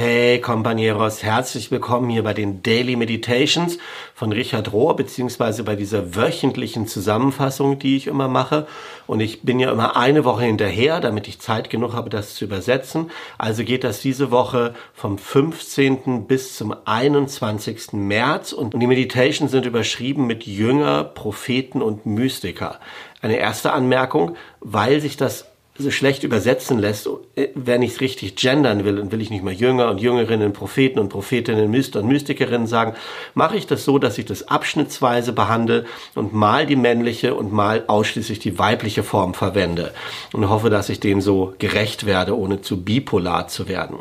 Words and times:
Hey 0.00 0.38
Compañeros, 0.40 1.24
herzlich 1.24 1.72
willkommen 1.72 2.08
hier 2.08 2.22
bei 2.22 2.32
den 2.32 2.62
Daily 2.62 2.94
Meditations 2.94 3.78
von 4.14 4.30
Richard 4.30 4.72
Rohr, 4.72 4.94
beziehungsweise 4.94 5.64
bei 5.64 5.74
dieser 5.74 6.14
wöchentlichen 6.14 6.86
Zusammenfassung, 6.86 7.80
die 7.80 7.96
ich 7.96 8.06
immer 8.06 8.28
mache. 8.28 8.68
Und 9.08 9.18
ich 9.18 9.42
bin 9.42 9.58
ja 9.58 9.72
immer 9.72 9.96
eine 9.96 10.24
Woche 10.24 10.44
hinterher, 10.44 11.00
damit 11.00 11.26
ich 11.26 11.40
Zeit 11.40 11.68
genug 11.68 11.94
habe, 11.94 12.10
das 12.10 12.36
zu 12.36 12.44
übersetzen. 12.44 13.10
Also 13.38 13.64
geht 13.64 13.82
das 13.82 14.00
diese 14.00 14.30
Woche 14.30 14.72
vom 14.94 15.18
15. 15.18 16.28
bis 16.28 16.56
zum 16.56 16.76
21. 16.84 17.94
März 17.94 18.52
und 18.52 18.80
die 18.80 18.86
Meditations 18.86 19.50
sind 19.50 19.66
überschrieben 19.66 20.28
mit 20.28 20.44
Jünger, 20.44 21.02
Propheten 21.02 21.82
und 21.82 22.06
Mystiker. 22.06 22.78
Eine 23.20 23.38
erste 23.38 23.72
Anmerkung, 23.72 24.36
weil 24.60 25.00
sich 25.00 25.16
das 25.16 25.46
so 25.78 25.90
schlecht 25.90 26.24
übersetzen 26.24 26.78
lässt, 26.78 27.08
äh, 27.36 27.48
wenn 27.54 27.82
ich 27.82 27.92
es 27.92 28.00
richtig 28.00 28.36
gendern 28.36 28.84
will 28.84 28.98
und 28.98 29.12
will 29.12 29.20
ich 29.20 29.30
nicht 29.30 29.44
mal 29.44 29.52
Jünger 29.52 29.90
und 29.90 30.00
Jüngerinnen, 30.00 30.52
Propheten 30.52 30.98
und 30.98 31.08
Prophetinnen, 31.08 31.70
Myster 31.70 32.00
und 32.00 32.08
Mystikerinnen 32.08 32.66
sagen, 32.66 32.94
mache 33.34 33.56
ich 33.56 33.66
das 33.66 33.84
so, 33.84 33.98
dass 33.98 34.18
ich 34.18 34.26
das 34.26 34.48
abschnittsweise 34.48 35.32
behandle 35.32 35.84
und 36.14 36.34
mal 36.34 36.66
die 36.66 36.76
männliche 36.76 37.34
und 37.34 37.52
mal 37.52 37.84
ausschließlich 37.86 38.40
die 38.40 38.58
weibliche 38.58 39.02
Form 39.02 39.34
verwende 39.34 39.92
und 40.32 40.48
hoffe, 40.48 40.70
dass 40.70 40.88
ich 40.88 41.00
dem 41.00 41.20
so 41.20 41.54
gerecht 41.58 42.06
werde, 42.06 42.36
ohne 42.36 42.60
zu 42.60 42.82
bipolar 42.82 43.48
zu 43.48 43.68
werden. 43.68 43.98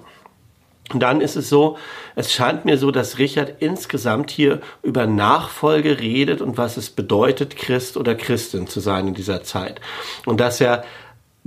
Und 0.93 1.01
dann 1.01 1.19
ist 1.19 1.35
es 1.35 1.49
so, 1.49 1.77
es 2.15 2.31
scheint 2.31 2.63
mir 2.63 2.77
so, 2.77 2.91
dass 2.91 3.19
Richard 3.19 3.61
insgesamt 3.61 4.31
hier 4.31 4.61
über 4.83 5.05
Nachfolge 5.05 5.99
redet 5.99 6.41
und 6.41 6.57
was 6.57 6.77
es 6.77 6.89
bedeutet, 6.89 7.57
Christ 7.57 7.97
oder 7.97 8.15
Christin 8.15 8.67
zu 8.67 8.79
sein 8.79 9.09
in 9.09 9.13
dieser 9.13 9.43
Zeit. 9.43 9.81
Und 10.25 10.39
dass 10.39 10.61
er 10.61 10.85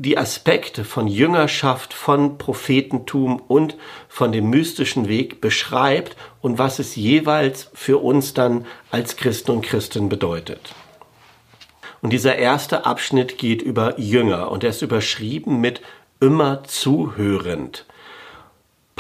die 0.03 0.17
Aspekte 0.17 0.85
von 0.85 1.07
Jüngerschaft, 1.07 1.93
von 1.93 2.39
Prophetentum 2.39 3.37
und 3.37 3.77
von 4.09 4.33
dem 4.33 4.49
mystischen 4.49 5.09
Weg 5.09 5.43
beschreibt 5.43 6.17
und 6.41 6.57
was 6.57 6.79
es 6.79 6.97
jeweils 6.97 7.71
für 7.75 7.99
uns 7.99 8.33
dann 8.33 8.65
als 8.91 9.19
Christen 9.19 9.51
und 9.51 9.61
Christen 9.61 10.09
bedeutet. 10.09 10.75
Und 12.01 12.15
dieser 12.15 12.37
erste 12.37 12.87
Abschnitt 12.87 13.37
geht 13.37 13.61
über 13.61 14.01
Jünger 14.01 14.51
und 14.51 14.65
er 14.65 14.71
ist 14.71 14.81
überschrieben 14.81 15.61
mit 15.61 15.83
immer 16.19 16.65
zuhörend. 16.65 17.85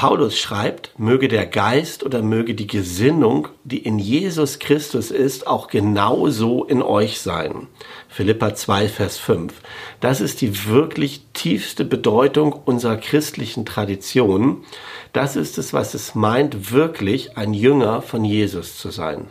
Paulus 0.01 0.39
schreibt, 0.39 0.99
möge 0.99 1.29
der 1.29 1.45
Geist 1.45 2.05
oder 2.05 2.23
möge 2.23 2.55
die 2.55 2.67
Gesinnung, 2.67 3.49
die 3.65 3.77
in 3.77 3.99
Jesus 3.99 4.59
Christus 4.59 5.11
ist, 5.11 5.47
auch 5.47 5.69
genauso 5.69 6.65
in 6.65 6.81
euch 6.81 7.21
sein. 7.21 7.67
Philippa 8.09 8.55
2, 8.55 8.89
Vers 8.89 9.19
5. 9.19 9.53
Das 10.01 10.23
ist 10.23 10.41
die 10.41 10.65
wirklich 10.65 11.27
tiefste 11.35 11.85
Bedeutung 11.85 12.55
unserer 12.65 12.97
christlichen 12.97 13.67
Tradition. 13.67 14.65
Das 15.13 15.37
ist 15.37 15.59
es, 15.59 15.75
was 15.75 15.93
es 15.93 16.15
meint, 16.15 16.73
wirklich 16.73 17.37
ein 17.37 17.53
Jünger 17.53 18.01
von 18.01 18.25
Jesus 18.25 18.79
zu 18.79 18.89
sein. 18.89 19.27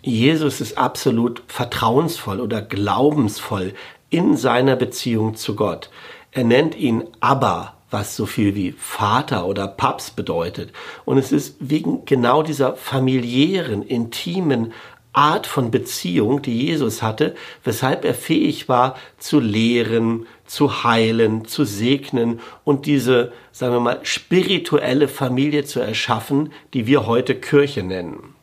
Jesus 0.00 0.60
ist 0.60 0.78
absolut 0.78 1.42
vertrauensvoll 1.48 2.38
oder 2.40 2.62
glaubensvoll 2.62 3.74
in 4.10 4.36
seiner 4.36 4.76
Beziehung 4.76 5.34
zu 5.34 5.56
Gott. 5.56 5.90
Er 6.30 6.44
nennt 6.44 6.76
ihn 6.76 7.02
Abba, 7.18 7.74
was 7.92 8.16
so 8.16 8.26
viel 8.26 8.54
wie 8.54 8.72
Vater 8.72 9.46
oder 9.46 9.68
Paps 9.68 10.10
bedeutet. 10.10 10.72
Und 11.04 11.18
es 11.18 11.32
ist 11.32 11.56
wegen 11.60 12.04
genau 12.04 12.42
dieser 12.42 12.74
familiären, 12.74 13.82
intimen 13.82 14.72
Art 15.12 15.46
von 15.46 15.70
Beziehung, 15.70 16.40
die 16.40 16.66
Jesus 16.68 17.02
hatte, 17.02 17.34
weshalb 17.64 18.04
er 18.04 18.14
fähig 18.14 18.68
war 18.70 18.96
zu 19.18 19.40
lehren, 19.40 20.26
zu 20.46 20.84
heilen, 20.84 21.44
zu 21.44 21.64
segnen 21.64 22.40
und 22.64 22.86
diese, 22.86 23.32
sagen 23.52 23.74
wir 23.74 23.80
mal, 23.80 24.00
spirituelle 24.04 25.08
Familie 25.08 25.64
zu 25.64 25.80
erschaffen, 25.80 26.50
die 26.72 26.86
wir 26.86 27.06
heute 27.06 27.34
Kirche 27.34 27.82
nennen. 27.82 28.34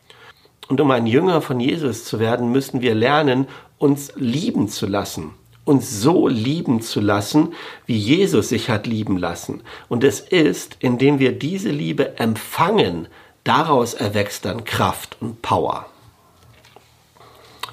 Und 0.67 0.79
um 0.79 0.91
ein 0.91 1.07
Jünger 1.07 1.41
von 1.41 1.59
Jesus 1.59 2.05
zu 2.05 2.19
werden, 2.19 2.51
müssen 2.51 2.81
wir 2.81 2.93
lernen, 2.93 3.47
uns 3.79 4.13
lieben 4.15 4.67
zu 4.67 4.85
lassen 4.85 5.33
uns 5.69 6.01
so 6.01 6.27
lieben 6.27 6.81
zu 6.81 6.99
lassen, 6.99 7.53
wie 7.85 7.95
Jesus 7.95 8.49
sich 8.49 8.71
hat 8.71 8.87
lieben 8.87 9.17
lassen. 9.17 9.61
Und 9.87 10.03
es 10.03 10.19
ist, 10.19 10.77
indem 10.79 11.19
wir 11.19 11.31
diese 11.31 11.69
Liebe 11.69 12.17
empfangen, 12.17 13.07
daraus 13.43 13.93
erwächst 13.93 14.45
dann 14.45 14.63
Kraft 14.63 15.17
und 15.19 15.43
Power. 15.43 15.85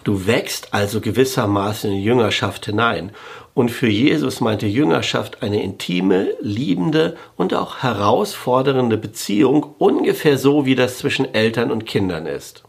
Du 0.05 0.27
wächst 0.27 0.75
also 0.75 1.01
gewissermaßen 1.01 1.91
in 1.91 1.97
die 1.97 2.05
Jüngerschaft 2.05 2.67
hinein. 2.67 3.13
Und 3.55 3.71
für 3.71 3.89
Jesus 3.89 4.43
meinte 4.43 4.67
Jüngerschaft 4.67 5.43
eine 5.43 5.63
intime, 5.63 6.35
liebende 6.43 7.17
und 7.37 7.55
auch 7.55 7.79
herausfordernde 7.79 8.99
Beziehung, 8.99 9.75
ungefähr 9.79 10.37
so 10.37 10.67
wie 10.67 10.75
das 10.75 10.99
zwischen 10.99 11.33
Eltern 11.35 11.71
und 11.71 11.87
Kindern 11.87 12.27
ist. 12.27 12.66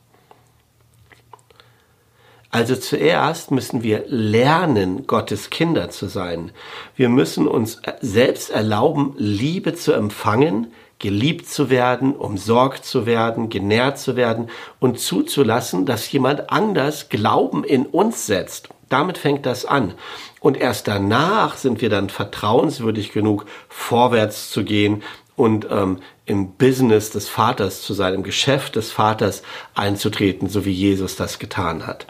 Also 2.49 2.75
zuerst 2.75 3.51
müssen 3.51 3.83
wir 3.83 4.05
lernen, 4.07 5.05
Gottes 5.05 5.49
Kinder 5.49 5.89
zu 5.89 6.07
sein. 6.07 6.51
Wir 6.95 7.09
müssen 7.09 7.47
uns 7.47 7.81
selbst 7.99 8.49
erlauben, 8.49 9.13
Liebe 9.17 9.75
zu 9.75 9.91
empfangen, 9.91 10.67
geliebt 10.99 11.47
zu 11.47 11.69
werden, 11.69 12.15
umsorgt 12.15 12.85
zu 12.85 13.05
werden, 13.05 13.49
genährt 13.49 13.99
zu 13.99 14.15
werden 14.15 14.49
und 14.79 14.99
zuzulassen, 14.99 15.85
dass 15.85 16.11
jemand 16.11 16.49
anders 16.49 17.09
Glauben 17.09 17.63
in 17.63 17.85
uns 17.85 18.25
setzt. 18.25 18.69
Damit 18.89 19.17
fängt 19.17 19.45
das 19.45 19.65
an. 19.65 19.93
Und 20.39 20.57
erst 20.57 20.87
danach 20.87 21.57
sind 21.57 21.81
wir 21.81 21.89
dann 21.89 22.09
vertrauenswürdig 22.09 23.11
genug, 23.11 23.45
vorwärts 23.67 24.49
zu 24.49 24.63
gehen 24.63 25.03
und 25.35 25.67
ähm, 25.69 25.99
im 26.25 26.53
Business 26.53 27.11
des 27.11 27.29
Vaters 27.29 27.81
zu 27.81 27.93
sein, 27.93 28.13
im 28.13 28.23
Geschäft 28.23 28.75
des 28.75 28.91
Vaters 28.91 29.43
einzutreten, 29.75 30.49
so 30.49 30.65
wie 30.65 30.71
Jesus 30.71 31.15
das 31.15 31.37
getan 31.37 31.85
hat. 31.85 32.07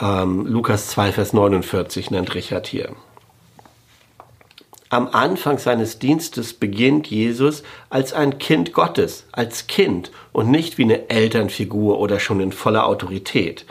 Ähm, 0.00 0.46
Lukas 0.46 0.88
2, 0.88 1.12
Vers 1.12 1.32
49 1.32 2.10
nennt 2.10 2.34
Richard 2.34 2.66
hier. 2.66 2.94
Am 4.88 5.08
Anfang 5.08 5.58
seines 5.58 6.00
Dienstes 6.00 6.52
beginnt 6.52 7.06
Jesus 7.06 7.62
als 7.90 8.12
ein 8.12 8.38
Kind 8.38 8.72
Gottes, 8.72 9.24
als 9.30 9.68
Kind 9.68 10.10
und 10.32 10.50
nicht 10.50 10.78
wie 10.78 10.84
eine 10.84 11.08
Elternfigur 11.10 12.00
oder 12.00 12.18
schon 12.18 12.40
in 12.40 12.50
voller 12.50 12.86
Autorität. 12.86 13.66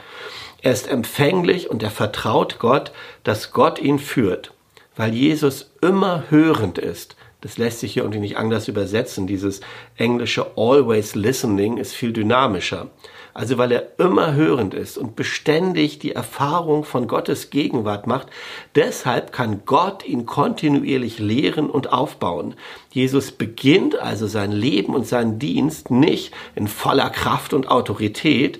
Er 0.62 0.72
ist 0.72 0.88
empfänglich 0.88 1.68
und 1.68 1.82
er 1.82 1.90
vertraut 1.90 2.58
Gott, 2.58 2.92
dass 3.22 3.52
Gott 3.52 3.78
ihn 3.78 3.98
führt, 3.98 4.52
weil 4.96 5.12
Jesus 5.12 5.72
immer 5.82 6.24
hörend 6.30 6.78
ist. 6.78 7.16
Das 7.40 7.58
lässt 7.58 7.80
sich 7.80 7.94
hier 7.94 8.02
irgendwie 8.02 8.20
nicht 8.20 8.36
anders 8.36 8.68
übersetzen. 8.68 9.26
Dieses 9.26 9.60
englische 9.96 10.46
always 10.56 11.14
listening 11.14 11.78
ist 11.78 11.94
viel 11.94 12.12
dynamischer. 12.12 12.90
Also 13.32 13.58
weil 13.58 13.72
er 13.72 13.98
immer 13.98 14.34
hörend 14.34 14.74
ist 14.74 14.98
und 14.98 15.14
beständig 15.14 15.98
die 15.98 16.12
Erfahrung 16.12 16.84
von 16.84 17.06
Gottes 17.06 17.50
Gegenwart 17.50 18.06
macht. 18.06 18.26
Deshalb 18.74 19.32
kann 19.32 19.62
Gott 19.66 20.04
ihn 20.04 20.26
kontinuierlich 20.26 21.18
lehren 21.18 21.70
und 21.70 21.92
aufbauen. 21.92 22.54
Jesus 22.90 23.30
beginnt 23.30 23.96
also 23.96 24.26
sein 24.26 24.52
Leben 24.52 24.94
und 24.94 25.06
seinen 25.06 25.38
Dienst 25.38 25.90
nicht 25.90 26.34
in 26.56 26.66
voller 26.66 27.10
Kraft 27.10 27.54
und 27.54 27.68
Autorität. 27.68 28.58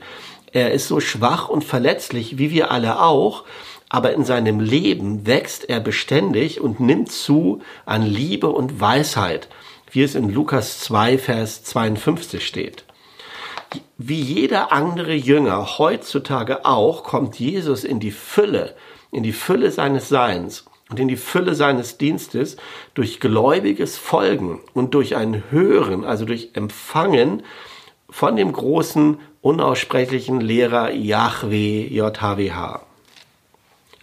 Er 0.53 0.73
ist 0.73 0.89
so 0.89 1.01
schwach 1.01 1.49
und 1.49 1.65
verletzlich, 1.65 2.39
wie 2.39 2.51
wir 2.51 2.71
alle 2.71 3.03
auch, 3.03 3.45
aber 3.91 4.15
in 4.15 4.25
seinem 4.25 4.61
Leben 4.61 5.27
wächst 5.27 5.69
er 5.69 5.81
beständig 5.81 6.62
und 6.62 6.81
nimmt 6.81 7.12
zu 7.12 7.61
an 7.84 8.03
Liebe 8.03 8.49
und 8.49 8.81
Weisheit, 8.81 9.49
wie 9.93 10.03
es 10.03 10.15
in 10.15 10.33
Lukas 10.33 10.81
2, 10.81 11.19
Vers 11.19 11.65
52 11.65 12.47
steht 12.47 12.84
wie 13.99 14.21
jeder 14.21 14.73
andere 14.73 15.15
Jünger 15.15 15.78
heutzutage 15.78 16.65
auch, 16.65 17.05
kommt 17.05 17.39
Jesus 17.39 17.84
in 17.84 18.01
die 18.01 18.11
Fülle, 18.11 18.75
in 19.11 19.23
die 19.23 19.33
Fülle 19.33 19.71
seines 19.71 20.09
Seins 20.09 20.65
und 20.91 20.98
in 20.98 21.09
die 21.09 21.16
Fülle 21.16 21.54
seines 21.54 21.98
Dienstes 21.98 22.57
durch 22.95 23.21
gläubiges 23.21 23.98
Folgen 23.98 24.60
und 24.75 24.95
durch 24.95 25.16
ein 25.16 25.45
Hören, 25.51 26.04
also 26.04 26.25
durch 26.25 26.51
Empfangen 26.54 27.42
von 28.09 28.37
dem 28.37 28.53
großen, 28.53 29.21
unaussprechlichen 29.41 30.41
Lehrer 30.41 30.91
Yahweh, 30.91 31.87
JHWH. 31.87 32.90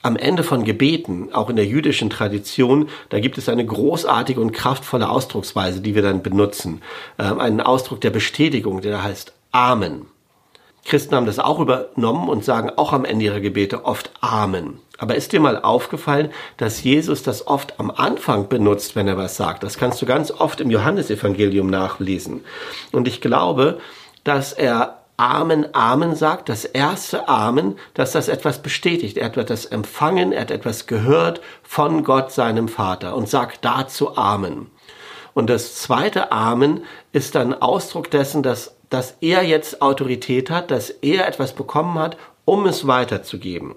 Am 0.08 0.16
Ende 0.16 0.44
von 0.44 0.64
Gebeten, 0.64 1.34
auch 1.34 1.50
in 1.50 1.58
der 1.58 1.66
jüdischen 1.66 2.10
Tradition, 2.10 2.88
da 3.10 3.20
gibt 3.20 3.38
es 3.38 3.50
eine 3.50 3.66
großartige 3.66 4.40
und 4.40 4.54
kraftvolle 4.54 5.10
Ausdrucksweise, 5.10 5.82
die 5.82 5.96
wir 5.96 6.02
dann 6.02 6.24
benutzen. 6.24 6.82
Ähm, 7.20 7.42
einen 7.42 7.60
Ausdruck 7.60 8.00
der 8.00 8.12
Bestätigung, 8.12 8.80
der 8.80 9.04
heißt 9.04 9.34
Amen. 9.52 10.06
Christen 10.86 11.14
haben 11.14 11.26
das 11.26 11.40
auch 11.40 11.60
übernommen 11.60 12.30
und 12.30 12.46
sagen 12.46 12.72
auch 12.78 12.94
am 12.94 13.04
Ende 13.04 13.26
ihrer 13.26 13.42
Gebete 13.42 13.84
oft 13.84 14.12
Amen. 14.22 14.80
Aber 14.98 15.16
ist 15.16 15.34
dir 15.34 15.42
mal 15.42 15.62
aufgefallen, 15.62 16.30
dass 16.56 16.82
Jesus 16.82 17.22
das 17.22 17.46
oft 17.46 17.78
am 17.78 17.92
Anfang 17.92 18.48
benutzt, 18.48 18.96
wenn 18.96 19.10
er 19.10 19.18
was 19.18 19.36
sagt? 19.36 19.62
Das 19.64 19.78
kannst 19.78 20.02
du 20.02 20.06
ganz 20.06 20.32
oft 20.32 20.62
im 20.62 20.72
Johannesevangelium 20.72 21.70
nachlesen. 21.70 22.46
Und 22.94 23.10
ich 23.10 23.20
glaube, 23.20 23.82
dass 24.24 24.54
er 24.54 25.02
Amen, 25.20 25.74
Amen 25.74 26.16
sagt, 26.16 26.48
das 26.48 26.64
erste 26.64 27.28
Amen, 27.28 27.80
dass 27.96 28.12
das 28.12 28.28
etwas 28.28 28.62
bestätigt. 28.62 29.18
Er 29.18 29.26
hat 29.26 29.38
etwas 29.38 29.66
empfangen, 29.66 30.32
er 30.32 30.42
hat 30.42 30.52
etwas 30.52 30.86
gehört 30.86 31.42
von 31.64 32.04
Gott, 32.04 32.32
seinem 32.32 32.68
Vater 32.68 33.16
und 33.16 33.28
sagt 33.28 33.66
dazu 33.66 34.16
Amen. 34.16 34.70
Und 35.34 35.50
das 35.50 35.76
zweite 35.76 36.32
Amen 36.32 36.84
ist 37.14 37.34
dann 37.34 37.56
Ausdruck 37.56 38.12
dessen, 38.12 38.44
dass, 38.44 38.76
dass 38.92 39.18
er 39.22 39.42
jetzt 39.42 39.82
Autorität 39.82 40.52
hat, 40.52 40.70
dass 40.70 40.92
er 40.92 41.28
etwas 41.28 41.54
bekommen 41.54 41.98
hat, 41.98 42.16
um 42.46 42.68
es 42.68 42.86
weiterzugeben. 42.86 43.74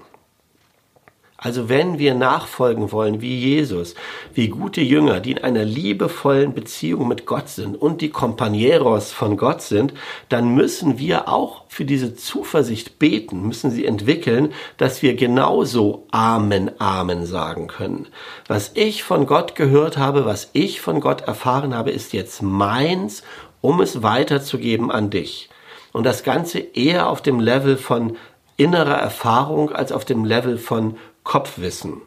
Also 1.43 1.71
wenn 1.71 1.99
wir 1.99 2.15
nachfolgen 2.15 2.93
wollen 2.93 3.23
wie 3.23 3.35
Jesus, 3.39 3.95
wie 4.35 4.49
gute 4.49 4.83
Jünger, 4.83 5.21
die 5.21 5.33
in 5.33 5.39
einer 5.39 5.65
liebevollen 5.65 6.53
Beziehung 6.53 7.09
mit 7.09 7.25
Gott 7.25 7.49
sind 7.49 7.81
und 7.81 8.03
die 8.03 8.11
Companeros 8.11 9.11
von 9.13 9.39
Gott 9.39 9.63
sind, 9.63 9.95
dann 10.29 10.55
müssen 10.55 10.99
wir 10.99 11.29
auch 11.29 11.65
für 11.69 11.87
diese 11.87 12.15
Zuversicht 12.15 12.99
beten, 12.99 13.49
müssen 13.49 13.71
sie 13.71 13.87
entwickeln, 13.87 14.53
dass 14.77 15.01
wir 15.01 15.15
genauso 15.15 16.07
Amen, 16.11 16.79
Amen 16.79 17.25
sagen 17.25 17.69
können. 17.69 18.09
Was 18.47 18.73
ich 18.75 19.03
von 19.03 19.25
Gott 19.25 19.55
gehört 19.55 19.97
habe, 19.97 20.27
was 20.27 20.51
ich 20.53 20.83
von 20.83 21.01
Gott 21.01 21.23
erfahren 21.23 21.75
habe, 21.75 21.91
ist 21.91 22.13
jetzt 22.13 22.43
meins, 22.43 23.23
um 23.63 23.81
es 23.81 24.03
weiterzugeben 24.03 24.91
an 24.91 25.09
dich. 25.09 25.49
Und 25.93 26.05
das 26.05 26.23
Ganze 26.23 26.59
eher 26.59 27.09
auf 27.09 27.23
dem 27.23 27.41
Level 27.41 27.79
von 27.79 28.19
innerer 28.61 28.99
Erfahrung 28.99 29.73
als 29.73 29.91
auf 29.91 30.05
dem 30.05 30.27
Level 30.27 30.59
von 30.59 30.99
Kopfwissen. 31.25 32.03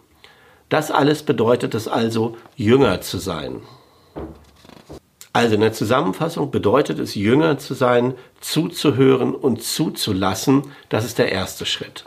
Das 0.70 0.92
alles 0.92 1.24
bedeutet 1.24 1.76
es 1.76 1.88
also, 1.88 2.38
Jünger 2.56 3.02
zu 3.02 3.18
sein. 3.18 3.62
Also 5.32 5.56
in 5.56 5.62
der 5.62 5.74
Zusammenfassung 5.74 6.52
bedeutet 6.52 7.00
es, 7.00 7.16
Jünger 7.16 7.58
zu 7.58 7.74
sein, 7.74 8.14
zuzuhören 8.40 9.34
und 9.34 9.64
zuzulassen. 9.64 10.72
Das 10.90 11.06
ist 11.06 11.18
der 11.18 11.32
erste 11.32 11.66
Schritt. 11.66 12.06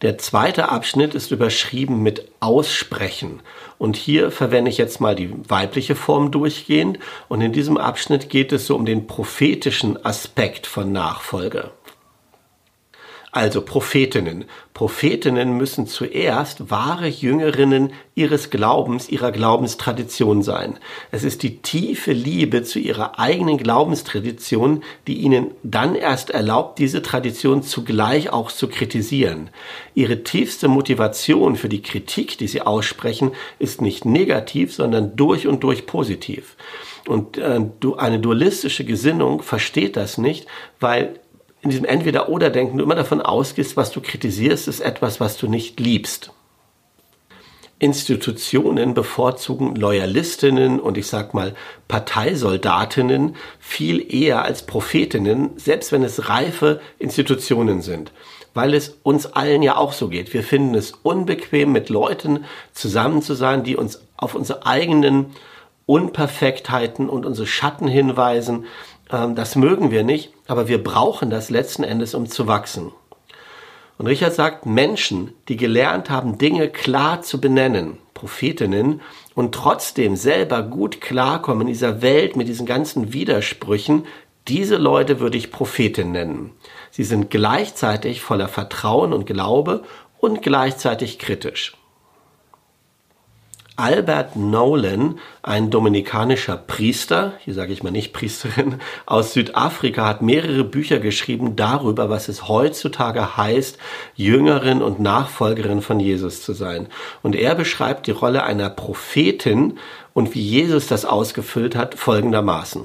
Der 0.00 0.16
zweite 0.16 0.70
Abschnitt 0.70 1.14
ist 1.14 1.30
überschrieben 1.30 2.02
mit 2.02 2.30
Aussprechen. 2.40 3.42
Und 3.76 3.96
hier 3.96 4.30
verwende 4.30 4.70
ich 4.70 4.78
jetzt 4.78 4.98
mal 4.98 5.14
die 5.14 5.30
weibliche 5.50 5.94
Form 5.94 6.30
durchgehend. 6.30 6.98
Und 7.28 7.42
in 7.42 7.52
diesem 7.52 7.76
Abschnitt 7.76 8.30
geht 8.30 8.52
es 8.52 8.66
so 8.66 8.76
um 8.76 8.86
den 8.86 9.06
prophetischen 9.06 10.02
Aspekt 10.02 10.66
von 10.66 10.90
Nachfolge. 10.92 11.70
Also 13.32 13.62
Prophetinnen. 13.62 14.44
Prophetinnen 14.74 15.56
müssen 15.56 15.86
zuerst 15.86 16.70
wahre 16.70 17.06
Jüngerinnen 17.06 17.92
ihres 18.16 18.50
Glaubens, 18.50 19.08
ihrer 19.08 19.30
Glaubenstradition 19.30 20.42
sein. 20.42 20.78
Es 21.12 21.22
ist 21.22 21.44
die 21.44 21.58
tiefe 21.58 22.12
Liebe 22.12 22.64
zu 22.64 22.80
ihrer 22.80 23.20
eigenen 23.20 23.56
Glaubenstradition, 23.56 24.82
die 25.06 25.18
ihnen 25.18 25.52
dann 25.62 25.94
erst 25.94 26.30
erlaubt, 26.30 26.80
diese 26.80 27.02
Tradition 27.02 27.62
zugleich 27.62 28.30
auch 28.30 28.50
zu 28.50 28.66
kritisieren. 28.66 29.50
Ihre 29.94 30.24
tiefste 30.24 30.66
Motivation 30.66 31.54
für 31.54 31.68
die 31.68 31.82
Kritik, 31.82 32.36
die 32.36 32.48
sie 32.48 32.62
aussprechen, 32.62 33.30
ist 33.60 33.80
nicht 33.80 34.04
negativ, 34.04 34.74
sondern 34.74 35.14
durch 35.14 35.46
und 35.46 35.62
durch 35.62 35.86
positiv. 35.86 36.56
Und 37.06 37.38
äh, 37.38 37.60
eine 37.96 38.18
dualistische 38.18 38.84
Gesinnung 38.84 39.42
versteht 39.42 39.96
das 39.96 40.18
nicht, 40.18 40.46
weil 40.80 41.19
in 41.62 41.70
diesem 41.70 41.84
Entweder-Oder-Denken 41.84 42.80
immer 42.80 42.94
davon 42.94 43.20
ausgehst, 43.20 43.76
was 43.76 43.90
du 43.90 44.00
kritisierst, 44.00 44.68
ist 44.68 44.80
etwas, 44.80 45.20
was 45.20 45.36
du 45.36 45.46
nicht 45.46 45.78
liebst. 45.78 46.32
Institutionen 47.80 48.92
bevorzugen 48.92 49.74
Loyalistinnen 49.74 50.80
und 50.80 50.98
ich 50.98 51.06
sag 51.06 51.32
mal 51.32 51.54
Parteisoldatinnen 51.88 53.36
viel 53.58 54.14
eher 54.14 54.44
als 54.44 54.66
Prophetinnen, 54.66 55.52
selbst 55.56 55.90
wenn 55.90 56.02
es 56.02 56.28
reife 56.28 56.80
Institutionen 56.98 57.80
sind. 57.80 58.12
Weil 58.52 58.74
es 58.74 58.98
uns 59.02 59.26
allen 59.26 59.62
ja 59.62 59.76
auch 59.76 59.94
so 59.94 60.08
geht. 60.08 60.34
Wir 60.34 60.42
finden 60.42 60.74
es 60.74 60.92
unbequem, 61.02 61.72
mit 61.72 61.88
Leuten 61.88 62.44
zusammen 62.72 63.22
zu 63.22 63.34
sein, 63.34 63.64
die 63.64 63.76
uns 63.76 64.02
auf 64.16 64.34
unsere 64.34 64.66
eigenen 64.66 65.26
Unperfektheiten 65.86 67.08
und 67.08 67.24
unsere 67.24 67.46
Schatten 67.46 67.88
hinweisen, 67.88 68.66
das 69.10 69.56
mögen 69.56 69.90
wir 69.90 70.04
nicht, 70.04 70.32
aber 70.46 70.68
wir 70.68 70.82
brauchen 70.82 71.30
das 71.30 71.50
letzten 71.50 71.82
Endes, 71.82 72.14
um 72.14 72.26
zu 72.26 72.46
wachsen. 72.46 72.92
Und 73.98 74.06
Richard 74.06 74.34
sagt, 74.34 74.64
Menschen, 74.64 75.34
die 75.48 75.56
gelernt 75.56 76.08
haben, 76.08 76.38
Dinge 76.38 76.68
klar 76.68 77.20
zu 77.20 77.40
benennen, 77.40 77.98
Prophetinnen, 78.14 79.02
und 79.34 79.54
trotzdem 79.54 80.16
selber 80.16 80.62
gut 80.62 81.00
klarkommen 81.00 81.62
in 81.62 81.74
dieser 81.74 82.02
Welt 82.02 82.36
mit 82.36 82.48
diesen 82.48 82.66
ganzen 82.66 83.12
Widersprüchen, 83.12 84.06
diese 84.48 84.76
Leute 84.76 85.20
würde 85.20 85.36
ich 85.36 85.50
Prophetin 85.50 86.12
nennen. 86.12 86.52
Sie 86.90 87.04
sind 87.04 87.30
gleichzeitig 87.30 88.22
voller 88.22 88.48
Vertrauen 88.48 89.12
und 89.12 89.26
Glaube 89.26 89.82
und 90.18 90.40
gleichzeitig 90.42 91.18
kritisch. 91.18 91.76
Albert 93.80 94.36
Nolan, 94.36 95.18
ein 95.42 95.70
dominikanischer 95.70 96.58
Priester, 96.58 97.32
hier 97.38 97.54
sage 97.54 97.72
ich 97.72 97.82
mal 97.82 97.90
nicht 97.90 98.12
Priesterin, 98.12 98.74
aus 99.06 99.32
Südafrika, 99.32 100.06
hat 100.06 100.20
mehrere 100.20 100.64
Bücher 100.64 100.98
geschrieben 100.98 101.56
darüber, 101.56 102.10
was 102.10 102.28
es 102.28 102.46
heutzutage 102.46 103.38
heißt, 103.38 103.78
Jüngerin 104.16 104.82
und 104.82 105.00
Nachfolgerin 105.00 105.80
von 105.80 105.98
Jesus 105.98 106.42
zu 106.42 106.52
sein. 106.52 106.88
Und 107.22 107.34
er 107.34 107.54
beschreibt 107.54 108.06
die 108.06 108.10
Rolle 108.10 108.42
einer 108.42 108.68
Prophetin 108.68 109.78
und 110.12 110.34
wie 110.34 110.42
Jesus 110.42 110.86
das 110.86 111.06
ausgefüllt 111.06 111.74
hat 111.74 111.94
folgendermaßen. 111.94 112.84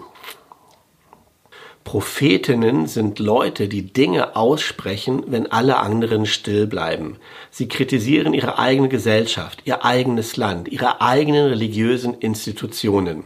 Prophetinnen 1.96 2.88
sind 2.88 3.20
Leute, 3.20 3.70
die 3.70 3.94
Dinge 3.94 4.36
aussprechen, 4.36 5.24
wenn 5.28 5.50
alle 5.50 5.78
anderen 5.78 6.26
still 6.26 6.68
bleiben. 6.68 7.16
Sie 7.52 7.70
kritisieren 7.70 8.34
ihre 8.34 8.60
eigene 8.60 8.90
Gesellschaft, 8.90 9.62
ihr 9.64 9.86
eigenes 9.86 10.36
Land, 10.36 10.68
ihre 10.68 11.00
eigenen 11.00 11.48
religiösen 11.48 12.14
Institutionen. 12.16 13.24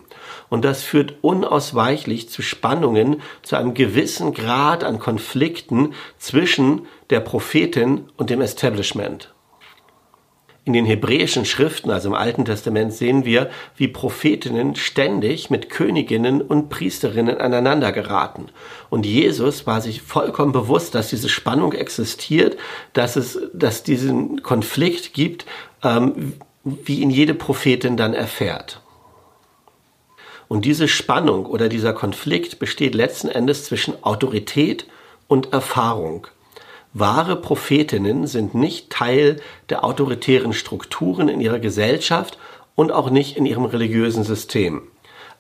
Und 0.50 0.66
das 0.66 0.83
führt 0.83 1.16
unausweichlich 1.21 2.30
zu 2.30 2.44
Spannungen, 2.44 3.24
zu 3.42 3.56
einem 3.56 3.74
gewissen 3.74 4.36
Grad 4.36 4.83
an 4.83 5.00
Konflikten 5.00 5.95
zwischen 6.19 6.86
der 7.10 7.21
Prophetin 7.21 8.01
und 8.18 8.30
dem 8.30 8.39
Establishment. 8.39 9.33
In 10.69 10.74
den 10.74 10.86
hebräischen 10.86 11.45
Schriften, 11.45 11.89
also 11.89 12.10
im 12.10 12.13
Alten 12.13 12.45
Testament, 12.45 12.94
sehen 12.94 13.25
wir, 13.25 13.50
wie 13.75 13.88
Prophetinnen 13.88 14.75
ständig 14.75 15.50
mit 15.50 15.71
Königinnen 15.71 16.44
und 16.44 16.69
Priesterinnen 16.69 17.42
aneinander 17.42 17.92
geraten. 17.92 18.50
Und 18.92 19.04
Jesus 19.04 19.66
war 19.66 19.81
sich 19.81 20.04
vollkommen 20.04 20.51
bewusst, 20.51 20.94
dass 20.94 21.10
diese 21.10 21.27
Spannung 21.27 21.74
existiert, 21.74 22.56
dass 22.94 23.16
es, 23.16 23.39
dass 23.51 23.81
diesen 23.81 24.44
Konflikt 24.44 25.16
gibt, 25.16 25.48
ähm, 25.83 26.33
wie 26.63 26.99
ihn 26.99 27.09
jede 27.09 27.33
Prophetin 27.33 27.97
dann 27.97 28.14
erfährt. 28.14 28.80
Und 30.47 30.66
diese 30.66 30.88
Spannung 30.88 31.47
oder 31.47 31.68
dieser 31.68 31.94
Konflikt 31.94 32.59
besteht 32.59 32.94
letzten 32.94 33.30
Endes 33.30 33.66
zwischen 33.66 34.04
Autorität 34.04 34.85
und 35.28 35.52
Erfahrung. 35.52 36.28
Wahre 36.94 37.36
Prophetinnen 37.36 38.26
sind 38.26 38.56
nicht 38.56 38.90
Teil 38.90 39.42
der 39.69 39.84
autoritären 39.84 40.54
Strukturen 40.54 41.30
in 41.30 41.40
ihrer 41.40 41.60
Gesellschaft 41.60 42.38
und 42.76 42.92
auch 42.92 43.10
nicht 43.10 43.38
in 43.38 43.46
ihrem 43.46 43.66
religiösen 43.66 44.24
System. 44.24 44.84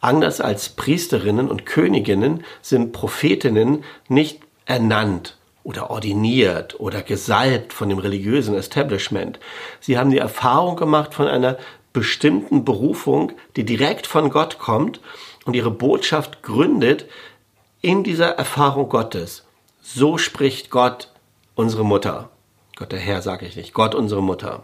Anders 0.01 0.41
als 0.41 0.69
Priesterinnen 0.69 1.49
und 1.49 1.65
Königinnen 1.65 2.43
sind 2.61 2.91
Prophetinnen 2.93 3.83
nicht 4.07 4.41
ernannt 4.65 5.37
oder 5.63 5.89
ordiniert 5.89 6.79
oder 6.79 7.01
gesalbt 7.01 7.73
von 7.73 7.89
dem 7.89 7.97
religiösen 7.97 8.55
Establishment. 8.55 9.39
Sie 9.79 9.97
haben 9.97 10.11
die 10.11 10.19
Erfahrung 10.19 10.75
gemacht 10.75 11.13
von 11.13 11.27
einer 11.27 11.57
bestimmten 11.91 12.63
Berufung, 12.63 13.33
die 13.55 13.65
direkt 13.65 14.07
von 14.07 14.29
Gott 14.29 14.59
kommt 14.59 15.01
und 15.45 15.55
ihre 15.55 15.71
Botschaft 15.71 16.43
gründet 16.43 17.05
in 17.81 18.03
dieser 18.03 18.29
Erfahrung 18.29 18.87
Gottes. 18.87 19.45
So 19.81 20.17
spricht 20.17 20.69
Gott 20.69 21.09
unsere 21.59 21.83
Mutter. 21.83 22.29
Gott 22.77 22.93
der 22.93 22.99
Herr 22.99 23.21
sage 23.21 23.45
ich 23.45 23.57
nicht, 23.57 23.73
Gott 23.73 23.93
unsere 23.93 24.23
Mutter. 24.23 24.63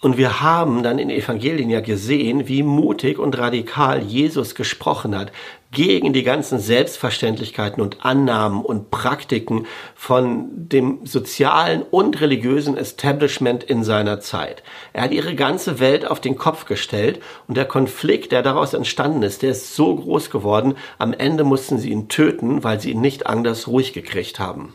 Und 0.00 0.16
wir 0.16 0.40
haben 0.40 0.84
dann 0.84 1.00
in 1.00 1.10
Evangelien 1.10 1.70
ja 1.70 1.80
gesehen, 1.80 2.46
wie 2.46 2.62
mutig 2.62 3.18
und 3.18 3.36
radikal 3.36 4.00
Jesus 4.00 4.54
gesprochen 4.54 5.18
hat 5.18 5.32
gegen 5.72 6.12
die 6.12 6.22
ganzen 6.22 6.60
Selbstverständlichkeiten 6.60 7.82
und 7.82 8.04
Annahmen 8.04 8.64
und 8.64 8.92
Praktiken 8.92 9.66
von 9.96 10.46
dem 10.52 11.00
sozialen 11.04 11.82
und 11.82 12.20
religiösen 12.20 12.76
Establishment 12.76 13.64
in 13.64 13.82
seiner 13.82 14.20
Zeit. 14.20 14.62
Er 14.92 15.02
hat 15.02 15.10
ihre 15.10 15.34
ganze 15.34 15.80
Welt 15.80 16.06
auf 16.08 16.20
den 16.20 16.38
Kopf 16.38 16.66
gestellt 16.66 17.20
und 17.48 17.56
der 17.56 17.64
Konflikt, 17.64 18.30
der 18.30 18.42
daraus 18.42 18.72
entstanden 18.72 19.24
ist, 19.24 19.42
der 19.42 19.50
ist 19.50 19.74
so 19.74 19.96
groß 19.96 20.30
geworden, 20.30 20.76
am 20.98 21.12
Ende 21.12 21.42
mussten 21.42 21.78
sie 21.78 21.90
ihn 21.90 22.06
töten, 22.06 22.62
weil 22.62 22.80
sie 22.80 22.92
ihn 22.92 23.00
nicht 23.00 23.26
anders 23.26 23.66
ruhig 23.66 23.92
gekriegt 23.92 24.38
haben. 24.38 24.72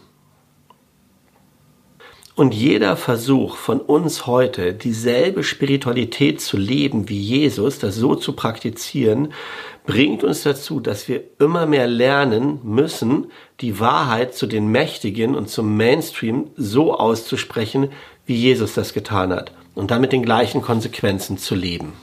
Und 2.35 2.53
jeder 2.53 2.95
Versuch 2.95 3.57
von 3.57 3.81
uns 3.81 4.25
heute, 4.25 4.73
dieselbe 4.73 5.43
Spiritualität 5.43 6.39
zu 6.39 6.57
leben 6.57 7.09
wie 7.09 7.19
Jesus, 7.19 7.79
das 7.79 7.95
so 7.95 8.15
zu 8.15 8.33
praktizieren, 8.33 9.33
bringt 9.85 10.23
uns 10.23 10.43
dazu, 10.43 10.79
dass 10.79 11.07
wir 11.09 11.23
immer 11.39 11.65
mehr 11.65 11.87
lernen 11.87 12.59
müssen, 12.63 13.27
die 13.59 13.79
Wahrheit 13.79 14.33
zu 14.33 14.47
den 14.47 14.67
Mächtigen 14.67 15.35
und 15.35 15.49
zum 15.49 15.75
Mainstream 15.75 16.47
so 16.55 16.97
auszusprechen, 16.97 17.89
wie 18.25 18.35
Jesus 18.35 18.75
das 18.75 18.93
getan 18.93 19.33
hat 19.33 19.51
und 19.75 19.91
damit 19.91 20.13
den 20.13 20.23
gleichen 20.23 20.61
Konsequenzen 20.61 21.37
zu 21.37 21.55
leben. 21.55 21.93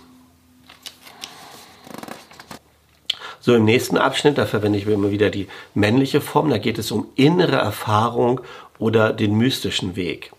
So 3.40 3.54
im 3.54 3.64
nächsten 3.64 3.96
Abschnitt, 3.96 4.36
da 4.36 4.44
verwende 4.44 4.78
ich 4.78 4.86
immer 4.86 5.10
wieder 5.10 5.30
die 5.30 5.48
männliche 5.72 6.20
Form, 6.20 6.50
da 6.50 6.58
geht 6.58 6.78
es 6.78 6.90
um 6.90 7.06
innere 7.14 7.56
Erfahrung 7.56 8.42
oder 8.78 9.12
den 9.12 9.34
mystischen 9.36 9.96
Weg. 9.96 10.32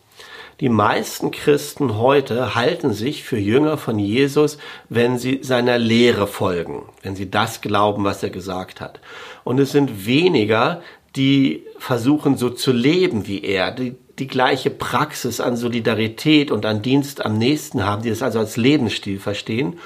Die 0.59 0.69
meisten 0.69 1.31
Christen 1.31 1.97
heute 1.97 2.53
halten 2.53 2.91
sich 2.91 3.23
für 3.23 3.37
Jünger 3.37 3.77
von 3.77 3.97
Jesus, 3.97 4.57
wenn 4.89 5.17
sie 5.17 5.39
seiner 5.41 5.77
Lehre 5.77 6.27
folgen, 6.27 6.83
wenn 7.01 7.15
sie 7.15 7.31
das 7.31 7.61
glauben, 7.61 8.03
was 8.03 8.23
er 8.23 8.29
gesagt 8.29 8.81
hat. 8.81 8.99
Und 9.45 9.57
es 9.59 9.71
sind 9.71 10.05
weniger, 10.05 10.81
die 11.15 11.63
versuchen 11.77 12.35
so 12.35 12.49
zu 12.49 12.73
leben 12.73 13.25
wie 13.25 13.41
er, 13.41 13.71
die 13.71 13.95
die 14.19 14.27
gleiche 14.27 14.69
Praxis 14.69 15.39
an 15.39 15.55
Solidarität 15.55 16.51
und 16.51 16.65
an 16.65 16.81
Dienst 16.81 17.25
am 17.25 17.37
Nächsten 17.37 17.85
haben, 17.85 18.03
die 18.03 18.09
es 18.09 18.21
also 18.21 18.39
als 18.39 18.57
Lebensstil 18.57 19.17
verstehen. 19.17 19.79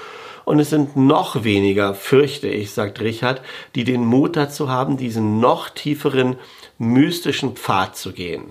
Und 0.44 0.58
es 0.58 0.70
sind 0.70 0.96
noch 0.96 1.44
weniger, 1.44 1.94
fürchte 1.94 2.48
ich, 2.48 2.72
sagt 2.72 3.00
Richard, 3.00 3.40
die 3.74 3.84
den 3.84 4.04
Mut 4.04 4.36
dazu 4.36 4.68
haben, 4.68 4.96
diesen 4.96 5.40
noch 5.40 5.70
tieferen 5.70 6.36
mystischen 6.92 7.56
Pfad 7.56 7.96
zu 7.96 8.12
gehen. 8.12 8.44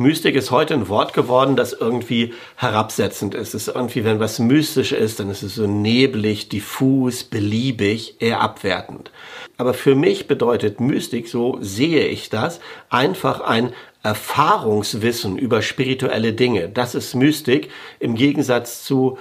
Mystik 0.00 0.36
ist 0.36 0.52
heute 0.52 0.74
ein 0.74 0.88
Wort 0.88 1.12
geworden, 1.12 1.56
das 1.56 1.72
irgendwie 1.72 2.32
herabsetzend 2.54 3.34
ist. 3.34 3.54
Es 3.54 3.66
ist 3.66 3.74
irgendwie, 3.74 4.04
wenn 4.04 4.20
was 4.20 4.38
mystisch 4.38 4.92
ist, 4.92 5.18
dann 5.18 5.28
ist 5.28 5.42
es 5.42 5.56
so 5.56 5.66
neblig, 5.66 6.48
diffus, 6.48 7.24
beliebig, 7.24 8.14
eher 8.20 8.40
abwertend. 8.40 9.10
Aber 9.56 9.74
für 9.74 9.96
mich 9.96 10.28
bedeutet 10.28 10.78
Mystik, 10.78 11.26
so 11.26 11.58
sehe 11.60 12.06
ich 12.06 12.30
das, 12.30 12.60
einfach 12.90 13.40
ein 13.40 13.72
Erfahrungswissen 14.04 15.36
über 15.36 15.62
spirituelle 15.62 16.32
Dinge. 16.32 16.68
Das 16.68 16.94
ist 16.94 17.16
Mystik 17.16 17.68
im 17.98 18.14
Gegensatz 18.14 18.84
zu 18.84 19.18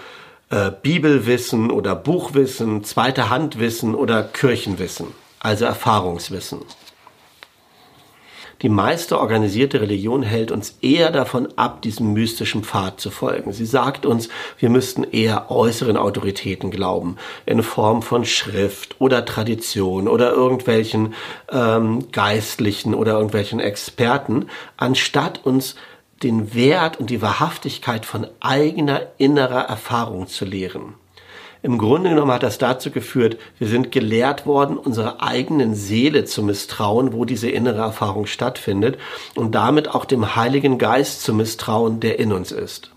äh, 0.51 0.69
Bibelwissen 0.83 1.71
oder 1.71 1.95
Buchwissen, 1.95 2.83
zweite 2.83 3.31
Handwissen 3.31 3.95
oder 3.95 4.21
Kirchenwissen, 4.21 5.07
also 5.39 5.65
Erfahrungswissen. 5.65 6.59
Die 8.63 8.69
meiste 8.69 9.19
organisierte 9.19 9.81
Religion 9.81 10.23
hält 10.23 10.51
uns 10.51 10.77
eher 10.81 11.11
davon 11.11 11.47
ab, 11.57 11.83
diesem 11.83 12.13
mystischen 12.13 12.63
Pfad 12.63 12.99
zu 12.99 13.11
folgen. 13.11 13.53
Sie 13.53 13.67
sagt 13.67 14.05
uns, 14.05 14.29
wir 14.57 14.69
müssten 14.69 15.03
eher 15.03 15.51
äußeren 15.51 15.95
Autoritäten 15.95 16.71
glauben, 16.71 17.17
in 17.45 17.61
Form 17.61 18.01
von 18.01 18.25
Schrift 18.25 18.95
oder 18.99 19.25
Tradition 19.25 20.07
oder 20.07 20.31
irgendwelchen 20.31 21.13
ähm, 21.51 22.11
Geistlichen 22.11 22.95
oder 22.95 23.13
irgendwelchen 23.13 23.59
Experten, 23.59 24.47
anstatt 24.75 25.45
uns 25.45 25.75
den 26.23 26.55
Wert 26.55 26.99
und 26.99 27.11
die 27.11 27.21
Wahrhaftigkeit 27.21 28.07
von 28.07 28.25
eigener 28.39 29.01
innerer 29.19 29.61
Erfahrung 29.61 30.27
zu 30.27 30.45
lehren. 30.45 30.95
Im 31.61 31.77
Grunde 31.77 32.11
genommen 32.11 32.31
hat 32.31 32.43
das 32.43 32.57
dazu 32.57 32.91
geführt, 32.91 33.37
wir 33.57 33.67
sind 33.67 33.91
gelehrt 33.91 34.45
worden, 34.45 34.77
unserer 34.77 35.21
eigenen 35.21 35.75
Seele 35.75 36.25
zu 36.25 36.43
misstrauen, 36.43 37.13
wo 37.13 37.25
diese 37.25 37.49
innere 37.49 37.81
Erfahrung 37.81 38.25
stattfindet 38.25 38.97
und 39.35 39.55
damit 39.55 39.89
auch 39.89 40.05
dem 40.05 40.35
Heiligen 40.35 40.77
Geist 40.77 41.23
zu 41.23 41.33
misstrauen, 41.33 41.99
der 41.99 42.19
in 42.19 42.31
uns 42.31 42.51
ist. 42.51 42.91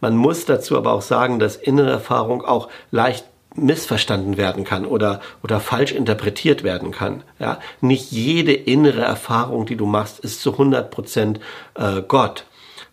Man 0.00 0.16
muss 0.16 0.46
dazu 0.46 0.76
aber 0.76 0.92
auch 0.92 1.02
sagen, 1.02 1.38
dass 1.38 1.56
innere 1.56 1.90
Erfahrung 1.90 2.42
auch 2.44 2.68
leicht 2.90 3.24
missverstanden 3.54 4.36
werden 4.36 4.64
kann 4.64 4.86
oder, 4.86 5.20
oder 5.42 5.60
falsch 5.60 5.92
interpretiert 5.92 6.62
werden 6.62 6.92
kann. 6.92 7.22
Ja? 7.38 7.58
Nicht 7.80 8.12
jede 8.12 8.52
innere 8.52 9.02
Erfahrung, 9.02 9.66
die 9.66 9.76
du 9.76 9.86
machst, 9.86 10.20
ist 10.20 10.40
zu 10.40 10.52
100 10.52 10.90
Prozent 10.90 11.40
äh, 11.74 12.02
Gott. 12.06 12.44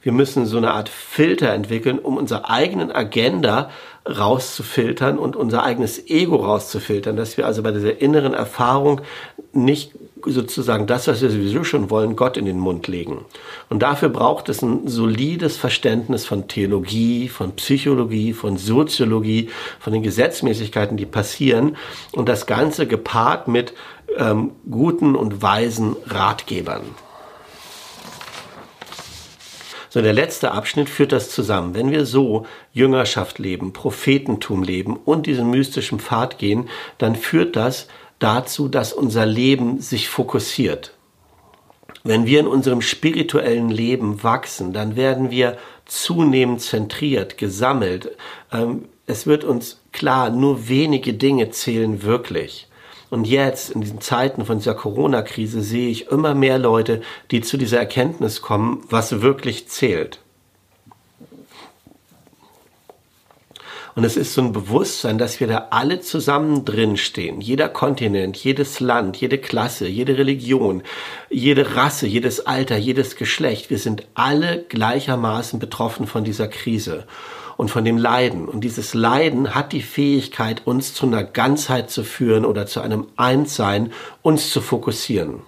Wir 0.02 0.12
müssen 0.12 0.46
so 0.46 0.58
eine 0.58 0.74
Art 0.74 0.90
Filter 0.90 1.54
entwickeln, 1.54 2.00
um 2.00 2.18
unsere 2.18 2.50
eigenen 2.50 2.92
Agenda 2.92 3.70
rauszufiltern 4.08 5.20
und 5.20 5.36
unser 5.36 5.64
eigenes 5.64 6.08
Ego 6.10 6.38
rauszufiltern, 6.38 7.16
dass 7.16 7.38
wir 7.38 7.46
also 7.46 7.64
bei 7.64 7.72
dieser 7.72 8.02
inneren 8.02 8.34
Erfahrung 8.34 9.02
nicht 9.54 9.92
sozusagen 10.26 10.88
das, 10.88 11.08
was 11.08 11.22
wir 11.22 11.30
sowieso 11.30 11.64
schon 11.64 11.90
wollen, 11.90 12.16
Gott 12.16 12.38
in 12.38 12.46
den 12.46 12.60
Mund 12.60 12.88
legen. 12.88 13.26
Und 13.70 13.84
dafür 13.84 14.10
braucht 14.10 14.50
es 14.50 14.62
ein 14.62 14.88
solides 14.88 15.58
Verständnis 15.58 16.26
von 16.26 16.48
Theologie, 16.48 17.30
von 17.30 17.54
Psychologie, 17.54 18.34
von 18.34 18.58
Soziologie, 18.58 19.50
von 19.80 19.94
den 19.94 20.04
Gesetzmäßigkeiten, 20.04 20.98
die 20.98 21.06
passieren 21.06 21.78
und 22.14 22.30
das 22.30 22.46
Ganze 22.46 22.88
gepaart 22.88 23.48
mit 23.48 23.74
ähm, 24.18 24.52
guten 24.70 25.16
und 25.16 25.42
weisen 25.42 25.96
Ratgebern. 26.06 26.82
So, 29.90 30.02
der 30.02 30.14
letzte 30.14 30.52
Abschnitt 30.52 30.90
führt 30.90 31.12
das 31.12 31.30
zusammen. 31.30 31.74
Wenn 31.74 31.92
wir 31.92 32.06
so 32.06 32.46
Jüngerschaft 32.74 33.40
leben, 33.40 33.74
Prophetentum 33.74 34.64
leben 34.64 34.98
und 34.98 35.26
diesen 35.26 35.50
mystischen 35.50 36.00
Pfad 36.00 36.38
gehen, 36.38 36.70
dann 36.98 37.16
führt 37.16 37.56
das 37.56 37.88
dazu, 38.20 38.68
dass 38.68 38.94
unser 38.94 39.26
Leben 39.26 39.80
sich 39.80 40.10
fokussiert. 40.10 40.94
Wenn 42.04 42.26
wir 42.26 42.40
in 42.40 42.48
unserem 42.48 42.82
spirituellen 42.82 43.70
Leben 43.70 44.24
wachsen, 44.24 44.74
dann 44.74 44.96
werden 44.96 45.32
wir 45.32 45.58
zunehmend 45.86 46.62
zentriert, 46.62 47.38
gesammelt. 47.38 48.12
Ähm, 48.52 48.86
es 49.06 49.26
wird 49.26 49.44
uns 49.44 49.82
klar, 49.92 50.30
nur 50.30 50.70
wenige 50.70 51.14
Dinge 51.14 51.50
zählen 51.52 52.04
wirklich. 52.04 52.68
Und 53.10 53.26
jetzt, 53.26 53.70
in 53.70 53.82
diesen 53.82 54.02
Zeiten 54.02 54.46
von 54.46 54.58
dieser 54.58 54.74
Corona-Krise, 54.74 55.62
sehe 55.62 55.90
ich 55.90 56.08
immer 56.08 56.34
mehr 56.34 56.60
Leute, 56.60 57.02
die 57.32 57.42
zu 57.42 57.58
dieser 57.58 57.80
Erkenntnis 57.80 58.42
kommen, 58.42 58.84
was 58.90 59.22
wirklich 59.22 59.70
zählt. 59.70 60.20
Und 63.96 64.04
es 64.04 64.16
ist 64.16 64.36
so 64.36 64.42
ein 64.42 64.52
Bewusstsein, 64.52 65.18
dass 65.18 65.40
wir 65.40 65.48
da 65.48 65.70
alle 65.72 66.02
zusammen 66.02 66.66
drinstehen. 66.66 67.42
Jeder 67.42 67.68
Kontinent, 67.68 68.38
jedes 68.38 68.80
Land, 68.80 69.18
jede 69.18 69.40
Klasse, 69.40 69.88
jede 69.88 70.20
Religion, 70.20 70.84
jede 71.32 71.76
Rasse, 71.76 72.06
jedes 72.06 72.46
Alter, 72.46 72.78
jedes 72.78 73.16
Geschlecht. 73.16 73.72
Wir 73.72 73.80
sind 73.80 74.06
alle 74.14 74.66
gleichermaßen 74.70 75.58
betroffen 75.58 76.06
von 76.06 76.24
dieser 76.24 76.48
Krise 76.48 77.08
und 77.58 77.70
von 77.70 77.84
dem 77.84 77.98
Leiden. 77.98 78.48
Und 78.48 78.62
dieses 78.62 78.94
Leiden 78.94 79.56
hat 79.56 79.74
die 79.74 79.82
Fähigkeit, 79.82 80.62
uns 80.66 80.94
zu 80.94 81.08
einer 81.08 81.24
Ganzheit 81.24 81.90
zu 81.90 82.04
führen 82.04 82.46
oder 82.46 82.68
zu 82.68 82.80
einem 82.82 83.08
Einssein, 83.18 83.92
uns 84.22 84.52
zu 84.52 84.62
fokussieren. 84.62 85.42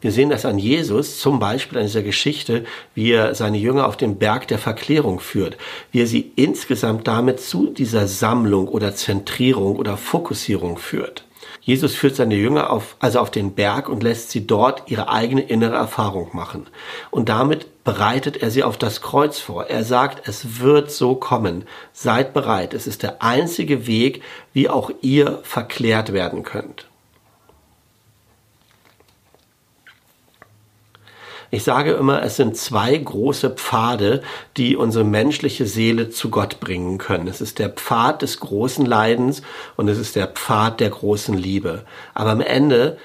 Wir 0.00 0.12
sehen 0.12 0.30
das 0.30 0.46
an 0.46 0.58
Jesus, 0.58 1.18
zum 1.18 1.38
Beispiel 1.38 1.78
an 1.78 1.84
dieser 1.84 2.02
Geschichte, 2.02 2.64
wie 2.94 3.12
er 3.12 3.34
seine 3.34 3.58
Jünger 3.58 3.86
auf 3.86 3.98
den 3.98 4.16
Berg 4.16 4.48
der 4.48 4.58
Verklärung 4.58 5.20
führt, 5.20 5.58
wie 5.92 6.00
er 6.00 6.06
sie 6.06 6.32
insgesamt 6.36 7.06
damit 7.06 7.40
zu 7.40 7.66
dieser 7.66 8.08
Sammlung 8.08 8.66
oder 8.68 8.94
Zentrierung 8.94 9.76
oder 9.76 9.98
Fokussierung 9.98 10.78
führt. 10.78 11.24
Jesus 11.60 11.94
führt 11.94 12.16
seine 12.16 12.34
Jünger 12.34 12.70
auf, 12.70 12.96
also 13.00 13.20
auf 13.20 13.30
den 13.30 13.54
Berg 13.54 13.88
und 13.88 14.02
lässt 14.02 14.30
sie 14.30 14.46
dort 14.46 14.90
ihre 14.90 15.08
eigene 15.08 15.42
innere 15.42 15.76
Erfahrung 15.76 16.30
machen. 16.32 16.66
Und 17.10 17.28
damit 17.28 17.84
bereitet 17.84 18.38
er 18.38 18.50
sie 18.50 18.62
auf 18.62 18.78
das 18.78 19.00
Kreuz 19.00 19.38
vor. 19.38 19.66
Er 19.66 19.84
sagt, 19.84 20.26
es 20.28 20.60
wird 20.60 20.90
so 20.90 21.14
kommen. 21.14 21.64
Seid 21.92 22.34
bereit. 22.34 22.74
Es 22.74 22.86
ist 22.86 23.02
der 23.02 23.22
einzige 23.22 23.86
Weg, 23.86 24.22
wie 24.52 24.68
auch 24.68 24.90
ihr 25.02 25.40
verklärt 25.42 26.12
werden 26.12 26.42
könnt. 26.42 26.89
Ich 31.52 31.64
sage 31.64 31.92
immer, 31.92 32.22
es 32.22 32.36
sind 32.36 32.56
zwei 32.56 32.96
große 32.96 33.50
Pfade, 33.50 34.22
die 34.56 34.76
unsere 34.76 35.04
menschliche 35.04 35.66
Seele 35.66 36.08
zu 36.08 36.30
Gott 36.30 36.60
bringen 36.60 36.98
können. 36.98 37.26
Es 37.26 37.40
ist 37.40 37.58
der 37.58 37.70
Pfad 37.70 38.22
des 38.22 38.38
großen 38.38 38.86
Leidens 38.86 39.42
und 39.76 39.88
es 39.88 39.98
ist 39.98 40.14
der 40.14 40.28
Pfad 40.28 40.78
der 40.78 40.90
großen 40.90 41.36
Liebe. 41.36 41.84
Aber 42.14 42.30
am 42.30 42.40
Ende 42.40 42.98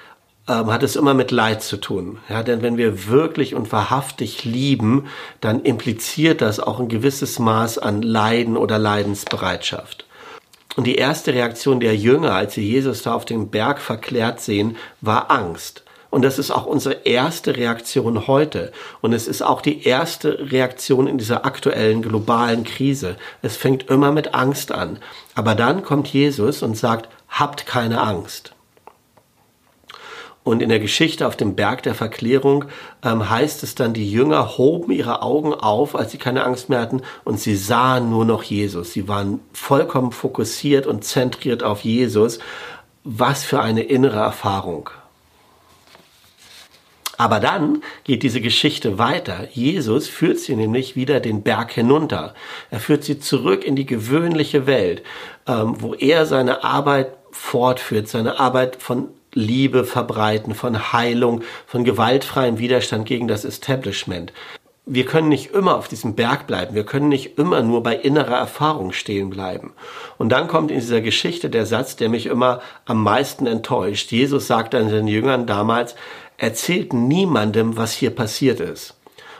ähm, 0.47 0.71
hat 0.71 0.83
es 0.83 0.95
immer 0.95 1.15
mit 1.15 1.31
Leid 1.31 1.63
zu 1.63 1.77
tun. 1.77 2.19
Ja, 2.29 2.43
denn 2.43 2.61
wenn 2.61 2.77
wir 2.77 3.07
wirklich 3.07 3.55
und 3.55 3.71
wahrhaftig 3.71 4.45
lieben, 4.45 5.07
dann 5.41 5.63
impliziert 5.63 6.41
das 6.41 6.59
auch 6.59 6.79
ein 6.79 6.87
gewisses 6.87 7.39
Maß 7.39 7.79
an 7.79 8.03
Leiden 8.03 8.57
oder 8.57 8.77
Leidensbereitschaft. 8.77 10.05
Und 10.75 10.85
die 10.85 10.95
erste 10.95 11.33
Reaktion 11.33 11.79
der 11.79 11.95
Jünger, 11.95 12.33
als 12.33 12.53
sie 12.53 12.69
Jesus 12.69 13.01
da 13.01 13.15
auf 13.15 13.25
dem 13.25 13.49
Berg 13.49 13.79
verklärt 13.79 14.39
sehen, 14.39 14.77
war 15.01 15.31
Angst. 15.31 15.84
Und 16.15 16.21
das 16.21 16.39
ist 16.39 16.49
auch 16.49 16.65
unsere 16.65 16.93
erste 17.03 17.57
Reaktion 17.57 18.25
heute. 18.25 18.71
Und 19.01 19.11
es 19.11 19.27
ist 19.27 19.41
auch 19.41 19.59
die 19.59 19.85
erste 19.85 20.49
Reaktion 20.49 21.07
in 21.07 21.17
dieser 21.17 21.45
aktuellen 21.45 22.01
globalen 22.01 22.63
Krise. 22.63 23.17
Es 23.41 23.57
fängt 23.57 23.89
immer 23.89 24.13
mit 24.13 24.33
Angst 24.33 24.71
an. 24.71 24.99
Aber 25.33 25.55
dann 25.55 25.83
kommt 25.83 26.07
Jesus 26.07 26.63
und 26.63 26.77
sagt, 26.77 27.09
habt 27.27 27.65
keine 27.65 27.99
Angst. 27.99 28.53
Und 30.45 30.61
in 30.61 30.69
der 30.69 30.79
Geschichte 30.79 31.27
auf 31.27 31.35
dem 31.35 31.53
Berg 31.53 31.83
der 31.83 31.95
Verklärung 31.95 32.63
ähm, 33.03 33.29
heißt 33.29 33.61
es 33.63 33.75
dann, 33.75 33.93
die 33.93 34.09
Jünger 34.09 34.57
hoben 34.57 34.93
ihre 34.93 35.21
Augen 35.21 35.53
auf, 35.53 35.97
als 35.97 36.13
sie 36.13 36.17
keine 36.17 36.45
Angst 36.45 36.69
mehr 36.69 36.79
hatten, 36.79 37.01
und 37.25 37.41
sie 37.41 37.57
sahen 37.57 38.09
nur 38.09 38.23
noch 38.23 38.43
Jesus. 38.43 38.93
Sie 38.93 39.09
waren 39.09 39.41
vollkommen 39.51 40.13
fokussiert 40.13 40.87
und 40.87 41.03
zentriert 41.03 41.61
auf 41.61 41.81
Jesus. 41.81 42.39
Was 43.03 43.43
für 43.43 43.59
eine 43.59 43.83
innere 43.83 44.19
Erfahrung. 44.19 44.91
Aber 47.17 47.39
dann 47.39 47.81
geht 48.03 48.23
diese 48.23 48.41
Geschichte 48.41 48.97
weiter. 48.97 49.47
Jesus 49.51 50.07
führt 50.07 50.39
sie 50.39 50.55
nämlich 50.55 50.95
wieder 50.95 51.19
den 51.19 51.43
Berg 51.43 51.71
hinunter. 51.71 52.33
Er 52.71 52.79
führt 52.79 53.03
sie 53.03 53.19
zurück 53.19 53.63
in 53.63 53.75
die 53.75 53.85
gewöhnliche 53.85 54.67
Welt, 54.67 55.03
ähm, 55.47 55.75
wo 55.79 55.93
er 55.93 56.25
seine 56.25 56.63
Arbeit 56.63 57.13
fortführt, 57.31 58.07
seine 58.07 58.39
Arbeit 58.39 58.81
von 58.81 59.09
Liebe 59.33 59.83
verbreiten, 59.83 60.55
von 60.55 60.93
Heilung, 60.93 61.43
von 61.67 61.83
gewaltfreiem 61.83 62.57
Widerstand 62.57 63.05
gegen 63.05 63.27
das 63.27 63.45
Establishment. 63.45 64.31
Wir 64.87 65.05
können 65.05 65.29
nicht 65.29 65.51
immer 65.51 65.75
auf 65.77 65.87
diesem 65.87 66.13
Berg 66.13 66.45
bleiben. 66.45 66.75
Wir 66.75 66.85
können 66.85 67.09
nicht 67.09 67.39
immer 67.39 67.63
nur 67.63 67.81
bei 67.81 67.95
innerer 67.95 68.37
Erfahrung 68.37 68.91
stehen 68.91 69.31
bleiben. 69.31 69.73
Und 70.19 70.29
dann 70.29 70.47
kommt 70.47 70.69
in 70.69 70.79
dieser 70.79 71.01
Geschichte 71.01 71.49
der 71.49 71.65
Satz, 71.65 71.95
der 71.95 72.07
mich 72.07 72.27
immer 72.27 72.61
am 72.85 73.01
meisten 73.01 73.47
enttäuscht. 73.47 74.11
Jesus 74.11 74.45
sagt 74.45 74.75
an 74.75 74.89
seinen 74.89 75.07
Jüngern 75.07 75.47
damals, 75.47 75.95
erzählt 76.37 76.93
niemandem, 76.93 77.77
was 77.77 77.93
hier 77.93 78.11
passiert 78.11 78.59
ist. 78.59 78.95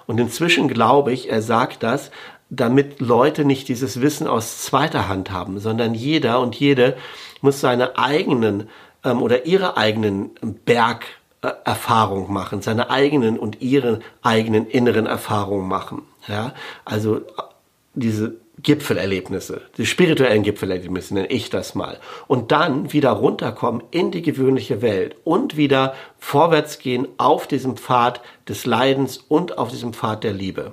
Und 0.07 0.19
inzwischen 0.19 0.67
glaube 0.67 1.11
ich, 1.11 1.29
er 1.29 1.41
sagt 1.41 1.83
das, 1.83 2.11
damit 2.49 2.99
Leute 2.99 3.43
nicht 3.43 3.67
dieses 3.67 4.01
Wissen 4.01 4.27
aus 4.27 4.59
zweiter 4.61 5.07
Hand 5.07 5.31
haben, 5.31 5.59
sondern 5.59 5.93
jeder 5.93 6.39
und 6.39 6.55
jede 6.55 6.95
muss 7.41 7.59
seine 7.59 7.97
eigenen 7.97 8.69
ähm, 9.03 9.21
oder 9.21 9.45
ihre 9.45 9.77
eigenen 9.77 10.31
Bergerfahrungen 10.65 12.31
machen, 12.31 12.61
seine 12.61 12.89
eigenen 12.89 13.39
und 13.39 13.61
ihre 13.61 13.99
eigenen 14.21 14.67
inneren 14.67 15.05
Erfahrungen 15.05 15.67
machen. 15.67 16.03
Ja, 16.27 16.53
also 16.85 17.21
diese 17.93 18.35
Gipfelerlebnisse, 18.61 19.61
die 19.77 19.85
spirituellen 19.85 20.43
Gipfelerlebnisse 20.43 21.13
nenne 21.13 21.27
ich 21.27 21.49
das 21.49 21.75
mal. 21.75 21.99
Und 22.27 22.51
dann 22.51 22.93
wieder 22.93 23.11
runterkommen 23.11 23.83
in 23.91 24.11
die 24.11 24.21
gewöhnliche 24.21 24.81
Welt 24.81 25.15
und 25.23 25.57
wieder 25.57 25.93
vorwärts 26.17 26.79
gehen 26.79 27.07
auf 27.17 27.47
diesem 27.47 27.77
Pfad 27.77 28.21
des 28.47 28.65
Leidens 28.65 29.17
und 29.17 29.57
auf 29.57 29.69
diesem 29.69 29.93
Pfad 29.93 30.23
der 30.23 30.33
Liebe. 30.33 30.71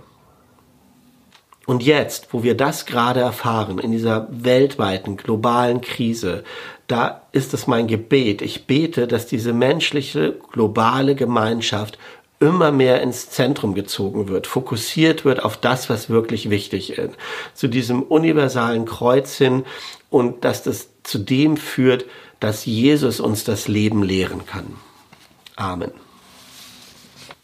Und 1.67 1.83
jetzt, 1.83 2.33
wo 2.33 2.43
wir 2.43 2.57
das 2.57 2.87
gerade 2.87 3.21
erfahren, 3.21 3.79
in 3.79 3.93
dieser 3.93 4.27
weltweiten, 4.31 5.17
globalen 5.17 5.81
Krise, 5.81 6.43
da 6.89 7.23
ist 7.31 7.55
es 7.55 7.67
mein 7.67 7.87
Gebet. 7.87 8.43
Ich 8.43 8.67
bete, 8.67 9.07
dass 9.07 9.27
diese 9.27 9.53
menschliche, 9.53 10.39
globale 10.53 11.15
Gemeinschaft 11.15 11.99
immer 12.43 12.73
mehr 12.73 13.01
ins 13.03 13.31
Zentrum 13.31 13.75
gezogen 13.75 14.29
wird, 14.29 14.49
fokussiert 14.49 15.25
wird 15.25 15.45
auf 15.45 15.57
das, 15.57 15.89
was 15.89 16.11
wirklich 16.11 16.51
wichtig 16.51 16.99
ist, 16.99 17.15
zu 17.55 17.69
diesem 17.69 18.03
universalen 18.03 18.85
Kreuz 18.85 19.37
hin 19.39 19.65
und 20.11 20.45
dass 20.45 20.65
das 20.65 20.89
zu 21.05 21.19
dem 21.19 21.57
führt, 21.57 22.05
dass 22.41 22.67
Jesus 22.67 23.21
uns 23.21 23.45
das 23.45 23.69
Leben 23.69 24.03
lehren 24.03 24.45
kann. 24.45 24.67
Amen. 25.55 25.93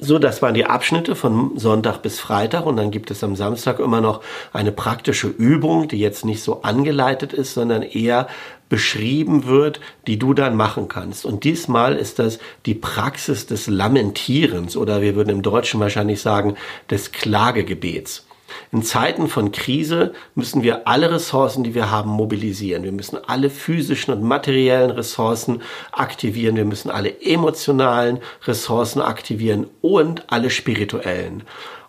So, 0.00 0.20
das 0.20 0.42
waren 0.42 0.54
die 0.54 0.64
Abschnitte 0.64 1.16
von 1.16 1.58
Sonntag 1.58 2.02
bis 2.02 2.20
Freitag 2.20 2.66
und 2.66 2.76
dann 2.76 2.92
gibt 2.92 3.10
es 3.10 3.24
am 3.24 3.34
Samstag 3.34 3.80
immer 3.80 4.00
noch 4.00 4.22
eine 4.52 4.70
praktische 4.70 5.26
Übung, 5.26 5.88
die 5.88 5.98
jetzt 5.98 6.24
nicht 6.24 6.40
so 6.40 6.62
angeleitet 6.62 7.32
ist, 7.32 7.54
sondern 7.54 7.82
eher 7.82 8.28
beschrieben 8.68 9.46
wird, 9.46 9.80
die 10.06 10.16
du 10.16 10.34
dann 10.34 10.54
machen 10.54 10.86
kannst. 10.86 11.26
Und 11.26 11.42
diesmal 11.42 11.96
ist 11.96 12.20
das 12.20 12.38
die 12.64 12.76
Praxis 12.76 13.46
des 13.46 13.66
Lamentierens 13.66 14.76
oder 14.76 15.02
wir 15.02 15.16
würden 15.16 15.30
im 15.30 15.42
Deutschen 15.42 15.80
wahrscheinlich 15.80 16.20
sagen 16.20 16.54
des 16.88 17.10
Klagegebets. 17.10 18.27
In 18.72 18.82
Zeiten 18.82 19.28
von 19.28 19.52
Krise 19.52 20.12
müssen 20.34 20.62
wir 20.62 20.86
alle 20.88 21.10
Ressourcen, 21.10 21.64
die 21.64 21.74
wir 21.74 21.90
haben, 21.90 22.10
mobilisieren. 22.10 22.84
Wir 22.84 22.92
müssen 22.92 23.18
alle 23.26 23.50
physischen 23.50 24.12
und 24.14 24.22
materiellen 24.22 24.90
Ressourcen 24.90 25.62
aktivieren. 25.92 26.56
Wir 26.56 26.64
müssen 26.64 26.90
alle 26.90 27.20
emotionalen 27.22 28.20
Ressourcen 28.46 29.00
aktivieren 29.00 29.66
und 29.80 30.24
alle 30.32 30.50
spirituellen. 30.50 31.42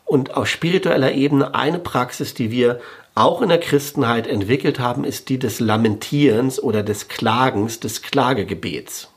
Und 0.05 0.35
auf 0.35 0.47
spiritueller 0.47 1.11
Ebene 1.11 1.53
eine 1.53 1.79
Praxis, 1.79 2.33
die 2.33 2.49
wir 2.49 2.79
auch 3.15 3.41
in 3.41 3.49
der 3.49 3.59
Christenheit 3.59 4.27
entwickelt 4.27 4.79
haben, 4.79 5.03
ist 5.03 5.29
die 5.29 5.37
des 5.37 5.59
Lamentierens 5.59 6.61
oder 6.61 6.83
des 6.83 7.09
Klagens, 7.09 7.79
des 7.79 8.01
Klagegebets. 8.01 9.09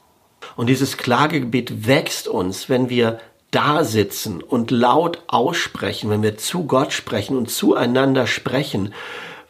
Und 0.56 0.66
dieses 0.68 0.96
Klagegebet 0.96 1.86
wächst 1.86 2.28
uns, 2.28 2.68
wenn 2.68 2.90
wir 2.90 3.20
da 3.52 3.84
sitzen 3.84 4.42
und 4.42 4.72
laut 4.72 5.22
aussprechen, 5.28 6.10
wenn 6.10 6.22
wir 6.22 6.36
zu 6.36 6.64
Gott 6.66 6.92
sprechen 6.92 7.36
und 7.36 7.50
zueinander 7.50 8.26
sprechen, 8.26 8.92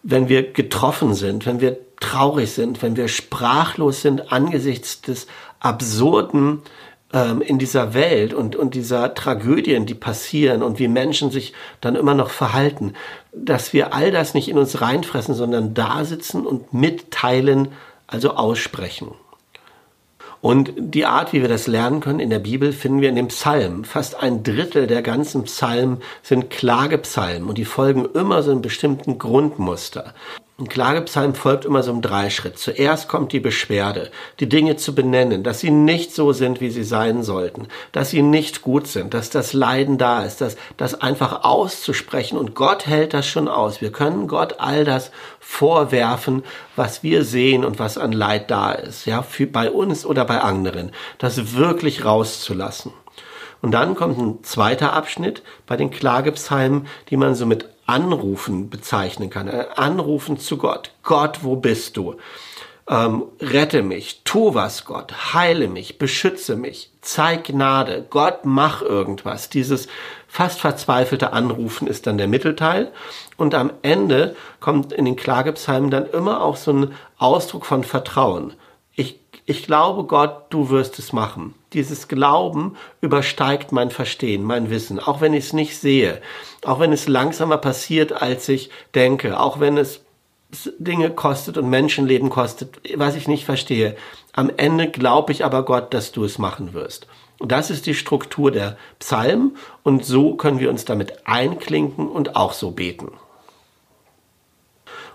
wenn 0.03 0.29
wir 0.29 0.53
getroffen 0.53 1.15
sind, 1.15 1.47
wenn 1.47 1.61
wir 1.61 1.79
traurig 2.01 2.53
sind, 2.53 2.83
wenn 2.83 2.97
wir 2.97 3.09
sprachlos 3.09 4.03
sind 4.03 4.33
angesichts 4.33 5.01
des 5.01 5.29
Absurden 5.61 6.63
ähm, 7.13 7.41
in 7.41 7.59
dieser 7.59 7.95
Welt 7.95 8.35
und, 8.35 8.57
und 8.57 8.75
dieser 8.75 9.15
Tragödien, 9.15 9.87
die 9.87 9.95
passieren 9.95 10.63
und 10.63 10.81
wie 10.81 10.89
Menschen 10.89 11.31
sich 11.31 11.53
dann 11.81 11.95
immer 11.95 12.15
noch 12.15 12.31
verhalten, 12.31 12.95
dass 13.33 13.73
wir 13.73 13.95
all 13.95 14.11
das 14.11 14.35
nicht 14.35 14.49
in 14.49 14.59
uns 14.59 14.81
reinfressen, 14.81 15.35
sondern 15.35 15.75
da 15.75 16.05
sitzen 16.05 16.45
und 16.45 16.75
mitteilen, 16.75 17.69
also 18.09 18.33
aussprechen. 18.33 19.13
Und 20.43 20.73
die 20.77 21.07
Art, 21.07 21.33
wie 21.33 21.41
wir 21.41 21.49
das 21.49 21.69
lernen 21.69 22.01
können 22.01 22.19
in 22.19 22.29
der 22.29 22.41
Bibel, 22.41 22.73
finden 22.73 23.01
wir 23.01 23.09
in 23.09 23.15
dem 23.15 23.29
Psalm. 23.29 23.85
Fast 23.85 24.21
ein 24.21 24.43
Drittel 24.43 24.89
der 24.89 25.01
ganzen 25.01 25.45
Psalmen 25.45 26.03
sind 26.25 26.51
Klagepsalmen 26.51 27.49
und 27.49 27.59
die 27.59 27.65
folgen 27.65 28.07
immer 28.13 28.43
so 28.43 28.51
einem 28.51 28.61
bestimmten 28.61 29.19
Grundmuster. 29.19 30.15
Ein 30.63 30.69
Klagepsalm 30.69 31.35
folgt 31.35 31.65
immer 31.65 31.83
so 31.83 31.91
einem 31.91 32.03
Dreischritt. 32.03 32.57
Zuerst 32.57 33.09
kommt 33.09 33.33
die 33.33 33.41
Beschwerde, 33.41 34.13
die 34.39 34.49
Dinge 34.49 34.77
zu 34.77 34.95
benennen, 34.95 35.43
dass 35.43 35.59
sie 35.59 35.73
nicht 35.73 36.15
so 36.15 36.33
sind, 36.33 36.61
wie 36.61 36.71
sie 36.71 36.85
sein 36.85 37.25
sollten, 37.25 37.67
dass 37.91 38.11
sie 38.11 38.23
nicht 38.23 38.63
gut 38.63 38.87
sind, 38.87 39.13
dass 39.13 39.29
das 39.29 39.55
Leiden 39.55 39.99
da 39.99 40.23
ist, 40.23 40.41
dass 40.41 40.57
das 40.77 41.01
einfach 41.01 41.43
auszusprechen 41.43 42.39
und 42.39 42.55
Gott 42.55 42.87
hält 42.87 43.13
das 43.13 43.27
schon 43.27 43.49
aus. 43.49 43.81
Wir 43.81 43.91
können 43.91 44.29
Gott 44.29 44.61
all 44.61 44.85
das 44.85 45.11
vorwerfen, 45.41 46.45
was 46.77 47.03
wir 47.03 47.25
sehen 47.25 47.65
und 47.65 47.81
was 47.81 47.99
an 47.99 48.13
Leid 48.13 48.49
da 48.49 48.71
ist, 48.71 49.05
ja, 49.05 49.23
für, 49.23 49.49
bei 49.49 49.69
uns 49.69 50.07
oder 50.07 50.25
bei 50.25 50.43
anderen, 50.43 50.93
das 51.19 51.57
wirklich 51.57 52.05
rauszulassen. 52.05 52.93
Und 53.63 53.73
dann 53.73 53.97
kommt 53.97 54.17
ein 54.17 54.45
zweiter 54.45 54.93
Abschnitt 54.93 55.43
bei 55.67 55.77
den 55.77 55.91
Klagepsalmen, 55.91 56.87
die 57.11 57.17
man 57.17 57.35
so 57.35 57.47
mit 57.47 57.72
Anrufen 57.93 58.71
bezeichnen 58.71 59.29
kann. 59.29 59.49
Äh, 59.49 59.67
Anrufen 59.77 60.39
zu 60.39 60.57
Gott. 60.57 60.93
Gott, 61.03 61.41
wo 61.43 61.57
bist 61.57 61.99
du? 61.99 62.17
Ähm, 62.89 63.25
rette 63.39 63.83
mich, 63.83 64.23
tu 64.25 64.55
was, 64.55 64.85
Gott, 64.85 65.35
heile 65.35 65.69
mich, 65.69 65.99
beschütze 65.99 66.57
mich, 66.57 66.91
zeig 67.01 67.45
Gnade, 67.45 68.05
Gott, 68.11 68.41
mach 68.45 68.83
irgendwas. 68.83 69.51
Dieses 69.51 69.87
fast 70.27 70.61
verzweifelte 70.61 71.33
Anrufen 71.33 71.87
ist 71.87 72.07
dann 72.07 72.19
der 72.19 72.27
Mittelteil. 72.27 72.91
Und 73.37 73.55
am 73.55 73.71
Ende 73.83 74.35
kommt 74.59 74.93
in 74.93 75.05
den 75.05 75.17
Klagepsalmen 75.17 75.91
dann 75.91 76.07
immer 76.07 76.43
auch 76.43 76.57
so 76.57 76.73
ein 76.73 76.93
Ausdruck 77.19 77.67
von 77.67 77.85
Vertrauen. 77.85 78.55
Ich, 79.45 79.65
glaube, 79.65 80.05
Gott, 80.05 80.47
du 80.51 80.71
wirst 80.71 80.99
es 80.99 81.13
machen. 81.13 81.55
Dieses 81.73 82.07
Glauben 82.07 82.77
übersteigt 83.01 83.73
mein 83.73 83.91
Verstehen, 83.91 84.45
mein 84.45 84.71
Wissen, 84.71 85.01
auch 85.01 85.21
wenn 85.21 85.35
ich 85.35 85.47
es 85.47 85.53
nicht 85.53 85.77
sehe, 85.79 86.21
auch 86.65 86.79
wenn 86.79 86.93
es 86.93 87.09
langsamer 87.09 87.59
passiert, 87.59 88.13
als 88.13 88.49
ich 88.49 88.71
denke, 88.95 89.41
auch 89.41 89.59
wenn 89.59 89.77
es 89.77 90.03
Dinge 90.79 91.11
kostet 91.11 91.59
und 91.59 91.71
Menschenleben 91.71 92.31
kostet, 92.31 92.81
was 92.97 93.17
ich 93.17 93.27
nicht 93.27 93.45
verstehe. 93.45 93.97
Am 94.33 94.51
Ende 94.57 94.89
glaube 94.89 95.33
ich 95.33 95.45
aber 95.45 95.65
Gott, 95.65 95.95
dass 95.95 96.13
du 96.13 96.25
es 96.25 96.39
machen 96.39 96.75
wirst. 96.75 97.07
Das 97.41 97.71
ist 97.71 97.87
die 97.87 97.95
Struktur 97.95 98.51
der 98.53 98.77
Psalmen 99.01 99.57
und 99.83 100.05
so 100.05 100.37
können 100.37 100.61
wir 100.61 100.71
uns 100.71 100.85
damit 100.85 101.27
einklinken 101.27 102.09
und 102.09 102.37
auch 102.37 102.53
so 102.53 102.71
beten. 102.71 103.11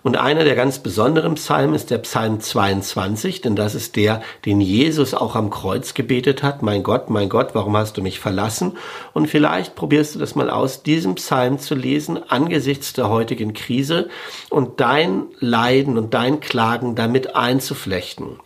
Und 0.03 0.17
einer 0.17 0.43
der 0.43 0.55
ganz 0.55 0.79
besonderen 0.79 1.35
Psalmen 1.35 1.75
ist 1.75 1.91
der 1.91 1.97
Psalm 1.99 2.39
22, 2.39 3.41
denn 3.41 3.55
das 3.55 3.75
ist 3.75 3.95
der, 3.95 4.21
den 4.45 4.61
Jesus 4.61 5.13
auch 5.13 5.35
am 5.35 5.49
Kreuz 5.49 5.93
gebetet 5.93 6.43
hat. 6.43 6.61
Mein 6.61 6.83
Gott, 6.83 7.09
mein 7.09 7.29
Gott, 7.29 7.49
warum 7.53 7.75
hast 7.75 7.97
du 7.97 8.01
mich 8.01 8.19
verlassen? 8.19 8.77
Und 9.13 9.27
vielleicht 9.27 9.75
probierst 9.75 10.15
du 10.15 10.19
das 10.19 10.35
mal 10.35 10.49
aus, 10.49 10.83
diesen 10.83 11.15
Psalm 11.15 11.59
zu 11.59 11.75
lesen 11.75 12.19
angesichts 12.29 12.93
der 12.93 13.09
heutigen 13.09 13.53
Krise 13.53 14.09
und 14.49 14.79
dein 14.79 15.25
Leiden 15.39 15.97
und 15.97 16.13
dein 16.13 16.39
Klagen 16.39 16.95
damit 16.95 17.35
einzuflechten. 17.35 18.39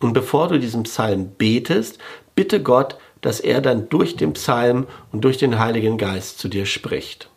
Und 0.00 0.12
bevor 0.12 0.48
du 0.48 0.58
diesen 0.58 0.82
Psalm 0.82 1.30
betest, 1.38 1.98
bitte 2.34 2.62
Gott, 2.62 2.96
dass 3.20 3.40
er 3.40 3.60
dann 3.62 3.88
durch 3.88 4.16
den 4.16 4.34
Psalm 4.34 4.86
und 5.12 5.24
durch 5.24 5.38
den 5.38 5.58
Heiligen 5.58 5.96
Geist 5.96 6.38
zu 6.38 6.48
dir 6.48 6.66
spricht. 6.66 7.30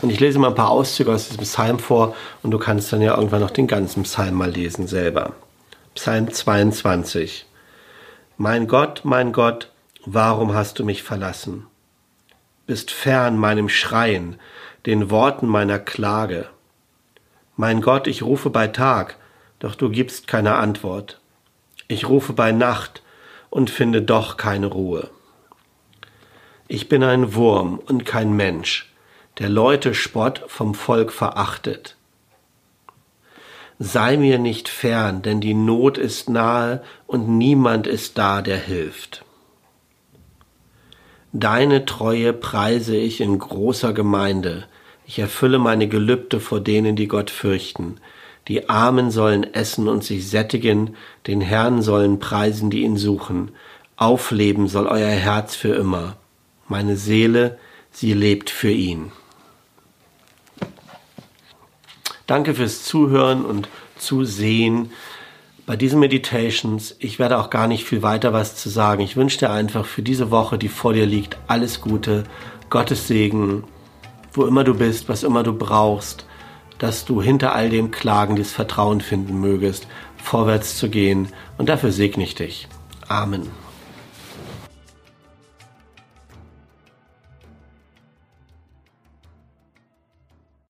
Und 0.00 0.10
ich 0.10 0.20
lese 0.20 0.38
mal 0.38 0.48
ein 0.48 0.54
paar 0.54 0.70
Auszüge 0.70 1.12
aus 1.12 1.28
diesem 1.28 1.44
Psalm 1.44 1.78
vor 1.78 2.16
und 2.42 2.50
du 2.50 2.58
kannst 2.58 2.92
dann 2.92 3.02
ja 3.02 3.14
irgendwann 3.14 3.40
noch 3.40 3.50
den 3.50 3.66
ganzen 3.66 4.04
Psalm 4.04 4.34
mal 4.34 4.50
lesen 4.50 4.86
selber. 4.86 5.34
Psalm 5.94 6.32
22. 6.32 7.46
Mein 8.38 8.66
Gott, 8.66 9.02
mein 9.04 9.32
Gott, 9.32 9.70
warum 10.06 10.54
hast 10.54 10.78
du 10.78 10.84
mich 10.84 11.02
verlassen? 11.02 11.66
Bist 12.66 12.90
fern 12.90 13.36
meinem 13.36 13.68
Schreien, 13.68 14.36
den 14.86 15.10
Worten 15.10 15.46
meiner 15.46 15.78
Klage. 15.78 16.48
Mein 17.56 17.82
Gott, 17.82 18.06
ich 18.06 18.22
rufe 18.22 18.50
bei 18.50 18.68
Tag, 18.68 19.16
doch 19.58 19.74
du 19.74 19.90
gibst 19.90 20.26
keine 20.26 20.54
Antwort. 20.54 21.20
Ich 21.86 22.08
rufe 22.08 22.32
bei 22.32 22.50
Nacht 22.52 23.02
und 23.50 23.68
finde 23.68 24.00
doch 24.00 24.38
keine 24.38 24.66
Ruhe. 24.66 25.10
Ich 26.66 26.88
bin 26.88 27.04
ein 27.04 27.34
Wurm 27.34 27.78
und 27.78 28.06
kein 28.06 28.32
Mensch, 28.32 28.91
der 29.38 29.48
Leute 29.48 29.94
Spott 29.94 30.44
vom 30.46 30.74
Volk 30.74 31.12
verachtet. 31.12 31.96
Sei 33.78 34.16
mir 34.16 34.38
nicht 34.38 34.68
fern, 34.68 35.22
denn 35.22 35.40
die 35.40 35.54
Not 35.54 35.98
ist 35.98 36.28
nahe 36.28 36.82
und 37.06 37.28
niemand 37.28 37.86
ist 37.86 38.18
da, 38.18 38.42
der 38.42 38.58
hilft. 38.58 39.24
Deine 41.32 41.86
Treue 41.86 42.34
preise 42.34 42.94
ich 42.94 43.20
in 43.22 43.38
großer 43.38 43.94
Gemeinde. 43.94 44.66
Ich 45.06 45.18
erfülle 45.18 45.58
meine 45.58 45.88
Gelübde 45.88 46.40
vor 46.40 46.60
denen, 46.60 46.94
die 46.94 47.08
Gott 47.08 47.30
fürchten. 47.30 47.96
Die 48.48 48.68
Armen 48.68 49.10
sollen 49.10 49.44
essen 49.54 49.88
und 49.88 50.04
sich 50.04 50.28
sättigen, 50.28 50.94
den 51.26 51.40
Herrn 51.40 51.80
sollen 51.80 52.18
preisen, 52.18 52.70
die 52.70 52.82
ihn 52.82 52.98
suchen. 52.98 53.50
Aufleben 53.96 54.68
soll 54.68 54.86
euer 54.86 55.08
Herz 55.08 55.56
für 55.56 55.74
immer. 55.74 56.16
Meine 56.68 56.96
Seele, 56.96 57.58
sie 57.90 58.12
lebt 58.12 58.50
für 58.50 58.70
ihn. 58.70 59.10
Danke 62.32 62.54
fürs 62.54 62.82
Zuhören 62.82 63.44
und 63.44 63.68
Zusehen 63.98 64.90
bei 65.66 65.76
diesen 65.76 66.00
Meditations. 66.00 66.96
Ich 66.98 67.18
werde 67.18 67.36
auch 67.36 67.50
gar 67.50 67.66
nicht 67.66 67.84
viel 67.84 68.00
weiter 68.00 68.32
was 68.32 68.56
zu 68.56 68.70
sagen. 68.70 69.02
Ich 69.02 69.16
wünsche 69.16 69.36
dir 69.36 69.50
einfach 69.50 69.84
für 69.84 70.00
diese 70.00 70.30
Woche, 70.30 70.56
die 70.56 70.70
vor 70.70 70.94
dir 70.94 71.04
liegt, 71.04 71.36
alles 71.46 71.82
Gute, 71.82 72.24
Gottes 72.70 73.06
Segen, 73.06 73.64
wo 74.32 74.46
immer 74.46 74.64
du 74.64 74.72
bist, 74.72 75.10
was 75.10 75.24
immer 75.24 75.42
du 75.42 75.52
brauchst, 75.52 76.24
dass 76.78 77.04
du 77.04 77.20
hinter 77.20 77.54
all 77.54 77.68
dem 77.68 77.90
Klagen 77.90 78.36
das 78.36 78.50
Vertrauen 78.50 79.02
finden 79.02 79.38
mögest, 79.38 79.86
vorwärts 80.16 80.78
zu 80.78 80.88
gehen. 80.88 81.28
Und 81.58 81.68
dafür 81.68 81.92
segne 81.92 82.24
ich 82.24 82.34
dich. 82.34 82.66
Amen. 83.08 83.61